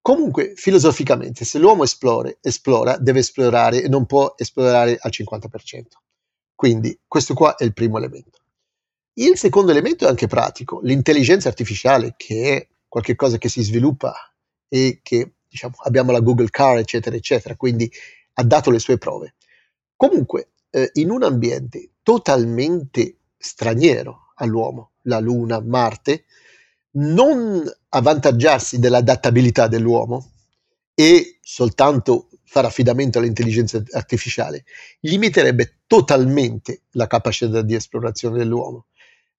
Comunque, 0.00 0.52
filosoficamente, 0.54 1.44
se 1.44 1.58
l'uomo 1.58 1.82
esplora, 1.82 2.32
esplora, 2.40 2.96
deve 2.96 3.18
esplorare 3.20 3.82
e 3.82 3.88
non 3.88 4.06
può 4.06 4.34
esplorare 4.36 4.96
al 5.00 5.10
50%. 5.12 5.82
Quindi, 6.54 6.96
questo 7.08 7.34
qua 7.34 7.56
è 7.56 7.64
il 7.64 7.72
primo 7.72 7.98
elemento. 7.98 8.38
Il 9.14 9.36
secondo 9.36 9.72
elemento 9.72 10.04
è 10.04 10.08
anche 10.08 10.28
pratico, 10.28 10.80
l'intelligenza 10.84 11.48
artificiale, 11.48 12.14
che 12.16 12.56
è 12.56 12.68
qualcosa 12.86 13.36
che 13.36 13.48
si 13.48 13.62
sviluppa 13.62 14.14
e 14.68 15.00
che 15.02 15.32
diciamo, 15.48 15.74
abbiamo 15.78 16.12
la 16.12 16.20
Google 16.20 16.50
Car, 16.50 16.78
eccetera, 16.78 17.16
eccetera, 17.16 17.56
quindi 17.56 17.90
ha 18.34 18.44
dato 18.44 18.70
le 18.70 18.78
sue 18.78 18.98
prove. 18.98 19.34
Comunque, 19.96 20.50
eh, 20.76 20.90
in 20.94 21.10
un 21.10 21.22
ambiente 21.22 21.92
totalmente 22.02 23.16
straniero 23.38 24.32
all'uomo, 24.36 24.92
la 25.02 25.18
Luna, 25.20 25.58
Marte, 25.60 26.24
non 26.98 27.64
avvantaggiarsi 27.88 28.78
dell'adattabilità 28.78 29.68
dell'uomo 29.68 30.32
e 30.94 31.38
soltanto 31.40 32.28
fare 32.44 32.66
affidamento 32.66 33.18
all'intelligenza 33.18 33.82
artificiale 33.92 34.64
limiterebbe 35.00 35.78
totalmente 35.86 36.82
la 36.92 37.06
capacità 37.06 37.62
di 37.62 37.74
esplorazione 37.74 38.38
dell'uomo. 38.38 38.86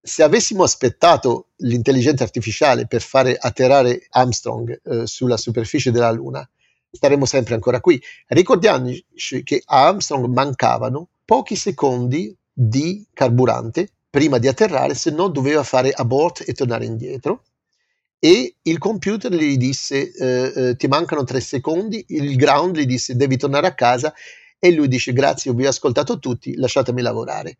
Se 0.01 0.23
avessimo 0.23 0.63
aspettato 0.63 1.49
l'intelligenza 1.57 2.23
artificiale 2.23 2.87
per 2.87 3.01
fare 3.01 3.35
atterrare 3.39 4.07
Armstrong 4.09 4.81
eh, 4.83 5.05
sulla 5.05 5.37
superficie 5.37 5.91
della 5.91 6.11
Luna, 6.11 6.47
staremmo 6.89 7.25
sempre 7.25 7.53
ancora 7.55 7.79
qui. 7.79 8.01
Ricordiamoci 8.27 9.43
che 9.43 9.61
a 9.65 9.87
Armstrong 9.87 10.25
mancavano 10.27 11.09
pochi 11.27 11.57
secondi 11.57 12.33
di 12.53 13.05
carburante 13.13 13.89
prima 14.09 14.37
di 14.37 14.47
atterrare, 14.47 14.95
se 14.95 15.11
no 15.11 15.27
doveva 15.27 15.61
fare 15.61 15.91
abort 15.91 16.41
e 16.47 16.53
tornare 16.53 16.85
indietro. 16.85 17.43
E 18.17 18.55
il 18.61 18.77
computer 18.77 19.31
gli 19.33 19.57
disse: 19.57 20.13
eh, 20.13 20.53
eh, 20.55 20.75
Ti 20.77 20.87
mancano 20.87 21.25
tre 21.25 21.41
secondi. 21.41 22.03
Il 22.07 22.37
ground 22.37 22.77
gli 22.77 22.85
disse: 22.85 23.17
Devi 23.17 23.35
tornare 23.35 23.67
a 23.67 23.73
casa. 23.73 24.13
E 24.57 24.71
lui 24.71 24.87
dice: 24.87 25.11
Grazie, 25.11 25.53
vi 25.53 25.65
ho 25.65 25.69
ascoltato 25.69 26.17
tutti, 26.17 26.55
lasciatemi 26.55 27.01
lavorare. 27.01 27.57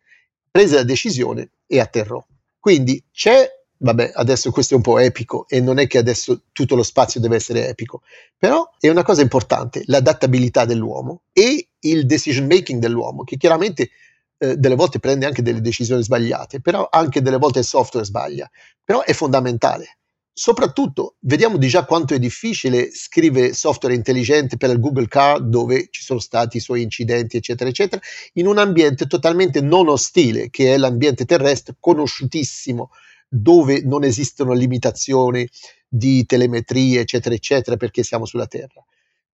Prese 0.50 0.76
la 0.76 0.82
decisione 0.82 1.50
e 1.66 1.78
atterrò. 1.78 2.24
Quindi 2.58 3.04
c'è 3.12 3.48
vabbè, 3.78 4.12
adesso 4.14 4.50
questo 4.50 4.74
è 4.74 4.76
un 4.76 4.82
po' 4.82 4.98
epico 4.98 5.46
e 5.48 5.60
non 5.60 5.78
è 5.78 5.86
che 5.86 5.98
adesso 5.98 6.42
tutto 6.52 6.74
lo 6.74 6.82
spazio 6.82 7.20
deve 7.20 7.36
essere 7.36 7.68
epico, 7.68 8.02
però 8.36 8.68
è 8.78 8.88
una 8.88 9.02
cosa 9.02 9.22
importante, 9.22 9.82
l'adattabilità 9.86 10.64
dell'uomo 10.64 11.22
e 11.32 11.68
il 11.80 12.06
decision 12.06 12.46
making 12.46 12.80
dell'uomo, 12.80 13.24
che 13.24 13.36
chiaramente 13.36 13.90
eh, 14.38 14.56
delle 14.56 14.74
volte 14.74 14.98
prende 14.98 15.26
anche 15.26 15.42
delle 15.42 15.60
decisioni 15.60 16.02
sbagliate, 16.02 16.60
però 16.60 16.88
anche 16.90 17.22
delle 17.22 17.38
volte 17.38 17.60
il 17.60 17.64
software 17.64 18.06
sbaglia, 18.06 18.50
però 18.84 19.02
è 19.02 19.12
fondamentale. 19.12 19.98
Soprattutto 20.32 21.16
vediamo 21.20 21.56
di 21.56 21.66
già 21.66 21.84
quanto 21.84 22.14
è 22.14 22.20
difficile 22.20 22.92
scrivere 22.92 23.54
software 23.54 23.96
intelligente 23.96 24.56
per 24.56 24.70
il 24.70 24.78
Google 24.78 25.08
Car 25.08 25.42
dove 25.42 25.88
ci 25.90 26.04
sono 26.04 26.20
stati 26.20 26.58
i 26.58 26.60
suoi 26.60 26.82
incidenti, 26.82 27.36
eccetera, 27.36 27.68
eccetera, 27.68 28.00
in 28.34 28.46
un 28.46 28.58
ambiente 28.58 29.08
totalmente 29.08 29.60
non 29.60 29.88
ostile, 29.88 30.48
che 30.48 30.74
è 30.74 30.76
l'ambiente 30.76 31.24
terrestre, 31.24 31.74
conosciutissimo, 31.80 32.90
dove 33.28 33.82
non 33.82 34.04
esistono 34.04 34.52
limitazioni 34.52 35.48
di 35.86 36.24
telemetria, 36.24 37.00
eccetera, 37.00 37.34
eccetera, 37.34 37.76
perché 37.76 38.02
siamo 38.02 38.24
sulla 38.24 38.46
Terra. 38.46 38.84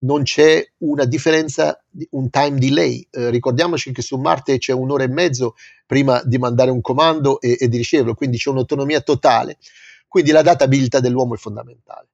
Non 0.01 0.23
c'è 0.23 0.63
una 0.79 1.05
differenza, 1.05 1.83
un 2.11 2.29
time 2.29 2.59
delay. 2.59 3.07
Eh, 3.11 3.31
ricordiamoci 3.31 3.93
che 3.93 4.03
su 4.03 4.17
Marte 4.17 4.59
c'è 4.59 4.73
un'ora 4.73 5.05
e 5.05 5.09
mezzo 5.09 5.55
prima 5.87 6.23
di 6.25 6.39
mandare 6.39 6.71
un 6.71 6.81
comando 6.81 7.41
e, 7.41 7.57
e 7.59 7.69
di 7.69 7.77
riceverlo, 7.77 8.15
quindi 8.15 8.37
c'è 8.37 8.51
un'autonomia 8.51 9.01
totale. 9.01 9.59
Quindi 10.07 10.31
la 10.31 10.43
databilità 10.43 11.01
dell'uomo 11.01 11.35
è 11.35 11.39
fondamentale. 11.39 12.09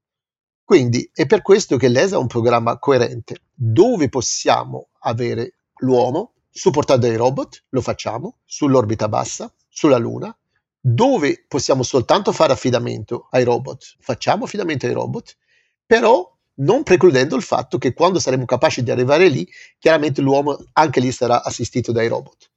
Quindi 0.64 1.10
è 1.12 1.26
per 1.26 1.42
questo 1.42 1.76
che 1.76 1.88
l'ESA 1.88 2.14
è 2.14 2.18
un 2.18 2.28
programma 2.28 2.78
coerente, 2.78 3.40
dove 3.52 4.08
possiamo 4.08 4.90
avere 5.00 5.54
l'uomo 5.78 6.34
supportato 6.48 7.00
dai 7.00 7.16
robot, 7.16 7.64
lo 7.70 7.80
facciamo, 7.80 8.38
sull'orbita 8.44 9.08
bassa, 9.08 9.52
sulla 9.68 9.98
Luna, 9.98 10.36
dove 10.80 11.44
possiamo 11.46 11.82
soltanto 11.82 12.32
fare 12.32 12.52
affidamento 12.52 13.28
ai 13.30 13.44
robot, 13.44 13.96
facciamo 14.00 14.44
affidamento 14.44 14.86
ai 14.86 14.92
robot, 14.92 15.36
però 15.84 16.26
non 16.60 16.82
precludendo 16.82 17.36
il 17.36 17.42
fatto 17.42 17.78
che 17.78 17.92
quando 17.92 18.18
saremo 18.18 18.44
capaci 18.44 18.82
di 18.82 18.90
arrivare 18.90 19.28
lì, 19.28 19.46
chiaramente 19.78 20.20
l'uomo 20.20 20.58
anche 20.72 21.00
lì 21.00 21.12
sarà 21.12 21.42
assistito 21.42 21.92
dai 21.92 22.08
robot. 22.08 22.50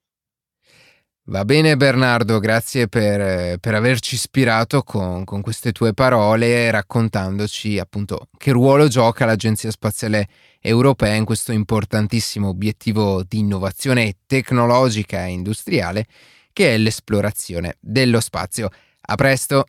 Va 1.28 1.46
bene 1.46 1.78
Bernardo, 1.78 2.38
grazie 2.40 2.90
per, 2.90 3.58
per 3.58 3.74
averci 3.76 4.16
ispirato 4.16 4.84
con, 4.84 5.24
con, 5.24 5.42
queste 5.42 5.72
tue 5.72 5.94
parole 5.94 6.70
raccontandoci 6.70 7.80
appunto 7.80 8.28
che 8.38 8.52
ruolo 8.52 8.90
gioca 8.90 9.24
l'Agenzia 9.24 9.72
Spaziale 9.72 10.28
Europea 10.60 11.14
in 11.14 11.24
questo 11.24 11.54
importantissimo 11.54 12.50
obiettivo 12.50 13.24
di 13.24 13.40
innovazione 13.40 14.16
tecnologica 14.26 15.26
e 15.26 15.30
industriale 15.32 16.08
che 16.54 16.76
è 16.76 16.78
l'esplorazione 16.78 17.78
dello 17.80 18.22
spazio. 18.22 18.70
A 19.02 19.16
presto! 19.16 19.66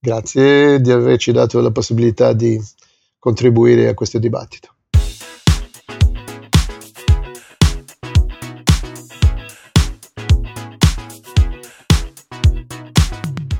Grazie 0.00 0.80
di 0.80 0.90
averci 0.90 1.32
dato 1.32 1.60
la 1.60 1.70
possibilità 1.70 2.32
di 2.32 2.60
contribuire 3.18 3.88
a 3.88 3.94
questo 3.94 4.18
dibattito. 4.18 4.74